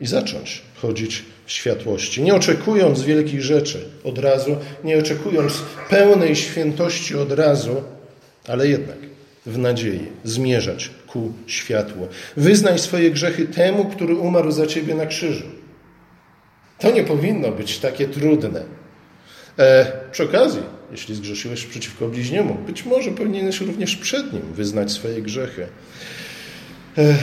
i 0.00 0.06
zacząć 0.06 0.62
chodzić 0.82 1.24
w 1.46 1.52
światłości, 1.52 2.22
nie 2.22 2.34
oczekując 2.34 3.02
wielkich 3.02 3.42
rzeczy 3.42 3.88
od 4.04 4.18
razu, 4.18 4.56
nie 4.84 4.98
oczekując 4.98 5.52
pełnej 5.90 6.36
świętości 6.36 7.16
od 7.16 7.32
razu, 7.32 7.82
ale 8.46 8.68
jednak 8.68 8.96
w 9.46 9.58
nadziei 9.58 10.06
zmierzać 10.24 10.90
ku 11.06 11.32
światłu. 11.46 12.08
Wyznaj 12.36 12.78
swoje 12.78 13.10
grzechy 13.10 13.46
temu, 13.46 13.84
który 13.84 14.16
umarł 14.16 14.50
za 14.50 14.66
ciebie 14.66 14.94
na 14.94 15.06
krzyżu. 15.06 15.63
To 16.78 16.90
nie 16.90 17.04
powinno 17.04 17.52
być 17.52 17.78
takie 17.78 18.08
trudne. 18.08 18.62
E, 19.58 19.92
przy 20.12 20.22
okazji, 20.22 20.62
jeśli 20.90 21.14
zgrzeszyłeś 21.14 21.66
przeciwko 21.66 22.08
bliźniemu, 22.08 22.54
być 22.54 22.84
może 22.84 23.10
powinieneś 23.10 23.60
również 23.60 23.96
przed 23.96 24.32
nim 24.32 24.42
wyznać 24.52 24.92
swoje 24.92 25.22
grzechy. 25.22 25.66
E, 26.98 27.14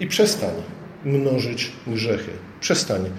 I 0.00 0.06
przestań 0.06 0.54
mnożyć 1.04 1.72
grzechy. 1.86 2.30
Przestań 2.60 3.10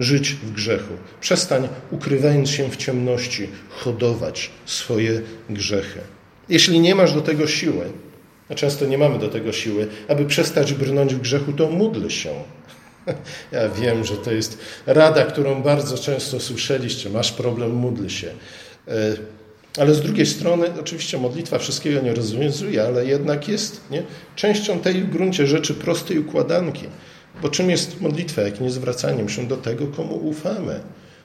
żyć 0.00 0.32
w 0.32 0.52
grzechu. 0.52 0.94
Przestań, 1.20 1.68
ukrywając 1.90 2.50
się 2.50 2.70
w 2.70 2.76
ciemności, 2.76 3.48
hodować 3.68 4.50
swoje 4.66 5.22
grzechy. 5.50 6.00
Jeśli 6.48 6.80
nie 6.80 6.94
masz 6.94 7.12
do 7.12 7.20
tego 7.20 7.46
siły, 7.46 7.84
a 8.48 8.54
często 8.54 8.86
nie 8.86 8.98
mamy 8.98 9.18
do 9.18 9.28
tego 9.28 9.52
siły, 9.52 9.88
aby 10.08 10.24
przestać 10.24 10.72
brnąć 10.72 11.14
w 11.14 11.20
grzechu, 11.20 11.52
to 11.52 11.70
módl 11.70 12.08
się. 12.08 12.30
Ja 13.52 13.68
wiem, 13.68 14.04
że 14.04 14.16
to 14.16 14.32
jest 14.32 14.58
rada, 14.86 15.24
którą 15.24 15.62
bardzo 15.62 15.98
często 15.98 16.40
słyszeliście. 16.40 17.10
Masz 17.10 17.32
problem, 17.32 17.74
módl 17.74 18.08
się. 18.08 18.30
E, 18.88 18.92
ale 19.78 19.94
z 19.94 20.00
drugiej 20.00 20.26
strony, 20.26 20.66
oczywiście 20.80 21.18
modlitwa 21.18 21.58
wszystkiego 21.58 22.00
nie 22.00 22.14
rozwiązuje, 22.14 22.82
ale 22.82 23.06
jednak 23.06 23.48
jest 23.48 23.80
nie? 23.90 24.02
częścią 24.36 24.78
tej 24.78 24.94
w 24.94 25.10
gruncie 25.10 25.46
rzeczy 25.46 25.74
prostej 25.74 26.18
układanki. 26.18 26.86
Bo 27.42 27.48
czym 27.48 27.70
jest 27.70 28.00
modlitwa, 28.00 28.42
jak 28.42 28.60
nie 28.60 28.70
zwracaniem 28.70 29.28
się 29.28 29.48
do 29.48 29.56
tego, 29.56 29.86
komu 29.86 30.14
ufamy, 30.28 30.80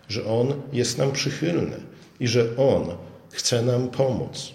że 0.10 0.26
On 0.26 0.54
jest 0.74 0.98
nam 0.98 1.12
przychylny 1.12 1.78
i 2.20 2.28
że 2.28 2.46
On 2.58 2.86
chce 3.32 3.62
nam 3.62 3.88
pomóc. 3.88 4.54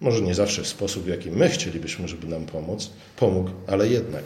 Może 0.00 0.20
nie 0.20 0.34
zawsze 0.34 0.62
w 0.62 0.66
sposób, 0.68 1.04
w 1.04 1.08
jaki 1.08 1.30
my 1.30 1.48
chcielibyśmy, 1.48 2.08
żeby 2.08 2.26
nam 2.26 2.46
pomóc, 2.46 2.90
pomógł, 3.16 3.50
ale 3.66 3.88
jednak. 3.88 4.24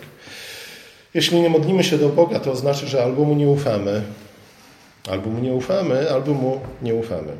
Jeśli 1.14 1.40
nie 1.40 1.50
modlimy 1.50 1.84
się 1.84 1.98
do 1.98 2.08
Boga, 2.08 2.40
to 2.40 2.52
oznacza, 2.52 2.86
że 2.86 3.02
albo 3.02 3.24
Mu 3.24 3.34
nie 3.34 3.48
ufamy, 3.48 4.02
albo 5.10 5.30
Mu 5.30 5.40
nie 5.40 5.52
ufamy, 5.52 6.10
albo 6.10 6.34
Mu 6.34 6.60
nie 6.82 6.94
ufamy. 6.94 7.32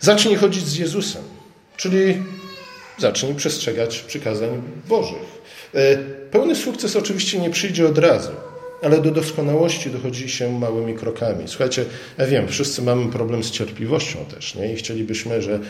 Zacznij 0.00 0.36
chodzić 0.36 0.66
z 0.66 0.76
Jezusem, 0.76 1.22
czyli 1.76 2.22
zacznij 2.98 3.34
przestrzegać 3.34 3.98
przykazań 3.98 4.62
Bożych. 4.88 5.42
E, 5.74 5.98
pełny 6.30 6.56
sukces 6.56 6.96
oczywiście 6.96 7.38
nie 7.38 7.50
przyjdzie 7.50 7.86
od 7.86 7.98
razu, 7.98 8.32
ale 8.82 9.00
do 9.00 9.10
doskonałości 9.10 9.90
dochodzi 9.90 10.28
się 10.28 10.58
małymi 10.58 10.94
krokami. 10.94 11.44
Słuchajcie, 11.46 11.84
ja 12.18 12.26
wiem, 12.26 12.48
wszyscy 12.48 12.82
mamy 12.82 13.12
problem 13.12 13.44
z 13.44 13.50
cierpliwością 13.50 14.18
też, 14.24 14.54
nie? 14.54 14.72
I 14.72 14.76
chcielibyśmy, 14.76 15.42
że 15.42 15.60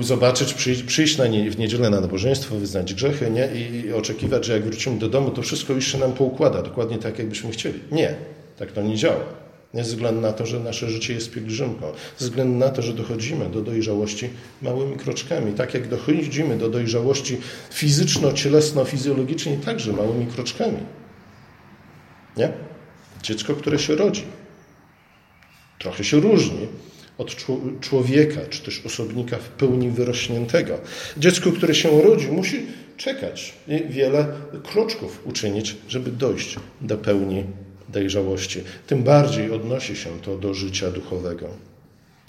zobaczyć, 0.00 0.54
przyjść, 0.54 0.82
przyjść 0.82 1.18
na 1.18 1.26
nie, 1.26 1.50
w 1.50 1.58
niedzielę 1.58 1.90
na 1.90 2.00
nabożeństwo, 2.00 2.56
wyznać 2.56 2.94
grzechy, 2.94 3.30
nie? 3.30 3.48
I 3.60 3.92
oczekiwać, 3.92 4.44
że 4.44 4.52
jak 4.52 4.64
wrócimy 4.64 4.98
do 4.98 5.08
domu, 5.08 5.30
to 5.30 5.42
wszystko 5.42 5.72
już 5.72 5.92
się 5.92 5.98
nam 5.98 6.12
poukłada, 6.12 6.62
dokładnie 6.62 6.98
tak, 6.98 7.18
jakbyśmy 7.18 7.50
chcieli. 7.50 7.80
Nie, 7.92 8.14
tak 8.58 8.72
to 8.72 8.82
nie 8.82 8.96
działa. 8.96 9.40
Ze 9.74 9.82
względu 9.82 10.20
na 10.20 10.32
to, 10.32 10.46
że 10.46 10.60
nasze 10.60 10.90
życie 10.90 11.14
jest 11.14 11.30
pielgrzymką, 11.30 11.86
ze 12.18 12.24
względu 12.24 12.58
na 12.58 12.68
to, 12.68 12.82
że 12.82 12.94
dochodzimy 12.94 13.48
do 13.48 13.60
dojrzałości 13.60 14.30
małymi 14.62 14.96
kroczkami. 14.96 15.52
Tak 15.52 15.74
jak 15.74 15.88
dochodzimy 15.88 16.58
do 16.58 16.68
dojrzałości 16.68 17.36
fizyczno-cielesno-fizjologicznej, 17.70 19.56
także 19.64 19.92
małymi 19.92 20.26
kroczkami. 20.26 20.78
Nie? 22.36 22.52
Dziecko, 23.22 23.54
które 23.54 23.78
się 23.78 23.96
rodzi, 23.96 24.22
trochę 25.78 26.04
się 26.04 26.20
różni 26.20 26.66
od 27.18 27.36
człowieka, 27.80 28.40
czy 28.50 28.62
też 28.62 28.86
osobnika 28.86 29.36
w 29.36 29.48
pełni 29.48 29.90
wyrośniętego. 29.90 30.78
Dziecko, 31.16 31.52
które 31.52 31.74
się 31.74 32.02
rodzi, 32.02 32.28
musi 32.28 32.66
czekać 32.96 33.54
i 33.68 33.84
wiele 33.88 34.26
kroczków 34.64 35.20
uczynić, 35.24 35.76
żeby 35.88 36.10
dojść 36.10 36.56
do 36.80 36.98
pełni 36.98 37.44
dojrzałości. 37.88 38.60
Tym 38.86 39.02
bardziej 39.02 39.50
odnosi 39.50 39.96
się 39.96 40.20
to 40.20 40.38
do 40.38 40.54
życia 40.54 40.90
duchowego. 40.90 41.48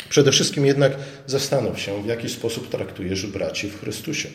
Przede 0.10 0.32
wszystkim 0.32 0.66
jednak 0.66 0.92
zastanów 1.28 1.80
się, 1.80 2.04
w 2.04 2.06
jaki 2.06 2.30
sposób 2.30 2.70
traktujesz 2.70 3.26
braci 3.26 3.70
w 3.70 3.80
Chrystusie. 3.80 4.30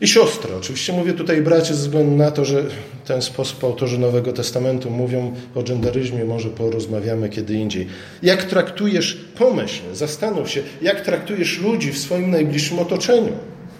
I 0.00 0.08
siostry. 0.08 0.54
Oczywiście 0.56 0.92
mówię 0.92 1.12
tutaj 1.12 1.42
bracie 1.42 1.74
ze 1.74 1.80
względu 1.80 2.16
na 2.16 2.30
to, 2.30 2.44
że 2.44 2.64
ten 3.04 3.22
sposób 3.22 3.64
autorzy 3.64 3.98
Nowego 3.98 4.32
Testamentu 4.32 4.90
mówią 4.90 5.34
o 5.54 5.62
genderyzmie, 5.62 6.24
może 6.24 6.48
porozmawiamy 6.48 7.28
kiedy 7.28 7.54
indziej. 7.54 7.86
Jak 8.22 8.44
traktujesz, 8.44 9.18
pomyśl, 9.38 9.82
zastanów 9.92 10.50
się, 10.50 10.62
jak 10.82 11.00
traktujesz 11.00 11.58
ludzi 11.58 11.92
w 11.92 11.98
swoim 11.98 12.30
najbliższym 12.30 12.78
otoczeniu. 12.78 13.32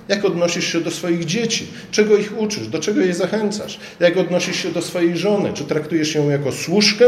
Jak 0.09 0.25
odnosisz 0.25 0.73
się 0.73 0.81
do 0.81 0.91
swoich 0.91 1.25
dzieci? 1.25 1.67
Czego 1.91 2.17
ich 2.17 2.39
uczysz? 2.39 2.69
Do 2.69 2.79
czego 2.79 3.01
je 3.01 3.15
zachęcasz? 3.15 3.81
Jak 4.01 4.17
odnosisz 4.17 4.57
się 4.57 4.71
do 4.71 4.83
swojej 4.83 5.17
żony? 5.17 5.53
Czy 5.55 5.65
traktujesz 5.65 6.15
ją 6.15 6.31
jako 6.31 6.53
służkę, 6.53 7.07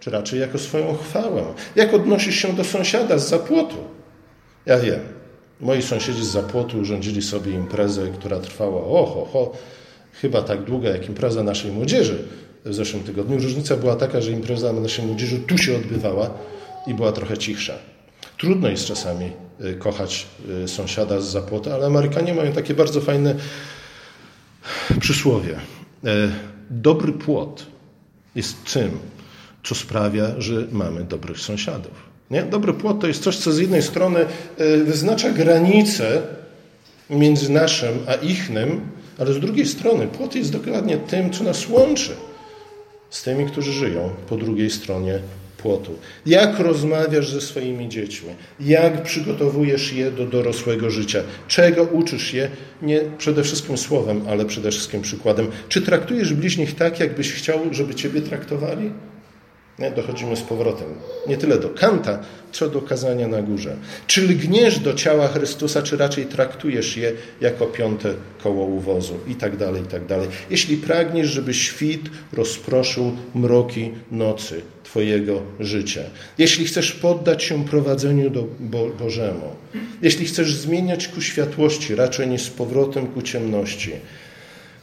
czy 0.00 0.10
raczej 0.10 0.40
jako 0.40 0.58
swoją 0.58 0.96
chwałę? 0.96 1.44
Jak 1.76 1.94
odnosisz 1.94 2.36
się 2.36 2.52
do 2.52 2.64
sąsiada 2.64 3.18
z 3.18 3.28
zapłotu? 3.28 3.76
Ja 4.66 4.78
wiem, 4.78 5.00
moi 5.64 5.82
sąsiedzi 5.82 6.24
z 6.24 6.28
zapłotu 6.28 6.78
urządzili 6.78 7.22
sobie 7.22 7.52
imprezę, 7.52 8.08
która 8.08 8.40
trwała 8.40 8.84
oho, 8.84 9.28
ho, 9.32 9.52
chyba 10.12 10.42
tak 10.42 10.64
długo 10.64 10.88
jak 10.88 11.08
impreza 11.08 11.42
naszej 11.42 11.72
młodzieży 11.72 12.24
w 12.64 12.74
zeszłym 12.74 13.02
tygodniu. 13.02 13.38
Różnica 13.38 13.76
była 13.76 13.96
taka, 13.96 14.20
że 14.20 14.30
impreza 14.30 14.72
naszej 14.72 15.06
młodzieży 15.06 15.38
tu 15.38 15.58
się 15.58 15.76
odbywała 15.76 16.30
i 16.86 16.94
była 16.94 17.12
trochę 17.12 17.38
cichsza. 17.38 17.74
Trudno 18.38 18.68
jest 18.68 18.86
czasami 18.86 19.32
y, 19.60 19.74
kochać 19.74 20.26
y, 20.64 20.68
sąsiada 20.68 21.20
z 21.20 21.24
zapłota, 21.24 21.74
ale 21.74 21.86
Amerykanie 21.86 22.34
mają 22.34 22.52
takie 22.52 22.74
bardzo 22.74 23.00
fajne 23.00 23.34
przysłowie. 25.00 25.56
E, 26.04 26.32
dobry 26.70 27.12
płot 27.12 27.66
jest 28.34 28.72
tym, 28.72 28.98
co 29.64 29.74
sprawia, 29.74 30.40
że 30.40 30.66
mamy 30.72 31.04
dobrych 31.04 31.40
sąsiadów. 31.40 32.03
Nie? 32.30 32.42
Dobry 32.42 32.72
płot 32.72 33.00
to 33.00 33.06
jest 33.06 33.22
coś, 33.22 33.36
co 33.36 33.52
z 33.52 33.58
jednej 33.58 33.82
strony 33.82 34.20
e, 34.58 34.76
wyznacza 34.76 35.30
granice 35.30 36.22
między 37.10 37.52
naszym 37.52 37.98
a 38.06 38.14
ichnym, 38.14 38.80
ale 39.18 39.32
z 39.32 39.40
drugiej 39.40 39.66
strony 39.66 40.06
płot 40.06 40.34
jest 40.34 40.52
dokładnie 40.52 40.96
tym, 40.96 41.30
co 41.30 41.44
nas 41.44 41.68
łączy 41.68 42.10
z 43.10 43.22
tymi, 43.22 43.46
którzy 43.46 43.72
żyją 43.72 44.10
po 44.28 44.36
drugiej 44.36 44.70
stronie 44.70 45.18
płotu. 45.58 45.92
Jak 46.26 46.58
rozmawiasz 46.58 47.30
ze 47.30 47.40
swoimi 47.40 47.88
dziećmi? 47.88 48.28
Jak 48.60 49.02
przygotowujesz 49.02 49.92
je 49.92 50.10
do 50.10 50.26
dorosłego 50.26 50.90
życia? 50.90 51.22
Czego 51.48 51.82
uczysz 51.82 52.34
je? 52.34 52.48
Nie 52.82 53.00
przede 53.18 53.42
wszystkim 53.42 53.78
słowem, 53.78 54.22
ale 54.28 54.44
przede 54.44 54.70
wszystkim 54.70 55.02
przykładem. 55.02 55.46
Czy 55.68 55.82
traktujesz 55.82 56.34
bliźnich 56.34 56.74
tak, 56.74 57.00
jakbyś 57.00 57.32
chciał, 57.32 57.58
żeby 57.70 57.94
ciebie 57.94 58.22
traktowali? 58.22 58.90
Nie, 59.78 59.90
dochodzimy 59.90 60.36
z 60.36 60.42
powrotem. 60.42 60.86
Nie 61.26 61.36
tyle 61.36 61.58
do 61.58 61.68
kanta, 61.68 62.18
co 62.52 62.68
do 62.68 62.82
kazania 62.82 63.28
na 63.28 63.42
górze. 63.42 63.76
Czy 64.06 64.22
lgniesz 64.22 64.78
do 64.78 64.94
ciała 64.94 65.28
Chrystusa, 65.28 65.82
czy 65.82 65.96
raczej 65.96 66.26
traktujesz 66.26 66.96
je 66.96 67.12
jako 67.40 67.66
piąte 67.66 68.14
koło 68.42 68.64
uwozu? 68.64 69.14
I 69.28 69.34
tak 69.34 69.56
dalej, 69.56 69.82
i 69.82 69.86
tak 69.86 70.06
dalej. 70.06 70.28
Jeśli 70.50 70.76
pragniesz, 70.76 71.28
żeby 71.28 71.54
świt 71.54 72.00
rozproszył 72.32 73.12
mroki 73.34 73.90
nocy 74.10 74.62
Twojego 74.84 75.42
życia, 75.60 76.02
jeśli 76.38 76.64
chcesz 76.64 76.92
poddać 76.92 77.42
się 77.42 77.64
prowadzeniu 77.64 78.30
do 78.30 78.44
Bo 78.60 78.90
Bożemu, 78.90 79.56
jeśli 80.02 80.26
chcesz 80.26 80.54
zmieniać 80.54 81.08
ku 81.08 81.20
światłości, 81.20 81.94
raczej 81.94 82.28
niż 82.28 82.42
z 82.42 82.50
powrotem 82.50 83.06
ku 83.06 83.22
ciemności, 83.22 83.92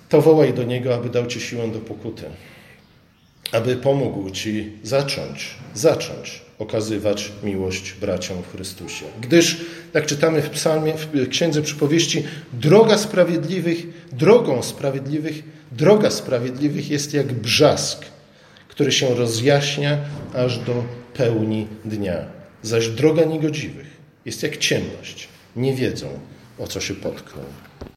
to 0.10 0.22
wołaj 0.22 0.54
do 0.54 0.64
Niego, 0.64 0.96
aby 0.96 1.10
dał 1.10 1.26
Ci 1.26 1.42
siłę 1.42 1.68
do 1.68 1.80
pokuty 1.80 2.24
aby 3.52 3.76
pomógł 3.76 4.30
Ci 4.30 4.72
zacząć, 4.84 5.56
zacząć 5.74 6.42
okazywać 6.60 7.32
miłość 7.44 7.94
braciom 8.02 8.44
w 8.44 8.52
Chrystusie. 8.52 9.06
Gdyż, 9.22 9.58
jak 9.94 10.06
czytamy 10.06 10.42
w 10.42 10.50
psalmie, 10.50 10.94
w 10.98 11.30
Księdze 11.30 11.62
Przypowieści, 11.62 12.24
droga 12.54 12.98
sprawiedliwych, 12.98 13.86
drogą 14.12 14.64
sprawiedliwych, 14.64 15.44
droga 15.72 16.12
sprawiedliwych 16.12 16.90
jest 16.90 17.14
jak 17.14 17.34
brzask, 17.34 18.06
który 18.68 18.92
się 18.92 19.16
rozjaśnia 19.16 19.98
aż 20.34 20.58
do 20.58 20.84
pełni 21.14 21.68
dnia. 21.86 22.26
Zaś 22.64 22.88
droga 22.88 23.24
niegodziwych 23.24 23.88
jest 24.26 24.44
jak 24.44 24.58
ciemność, 24.58 25.28
nie 25.56 25.74
wiedzą, 25.74 26.08
o 26.60 26.68
co 26.68 26.82
się 26.82 26.94
potkną. 26.94 27.42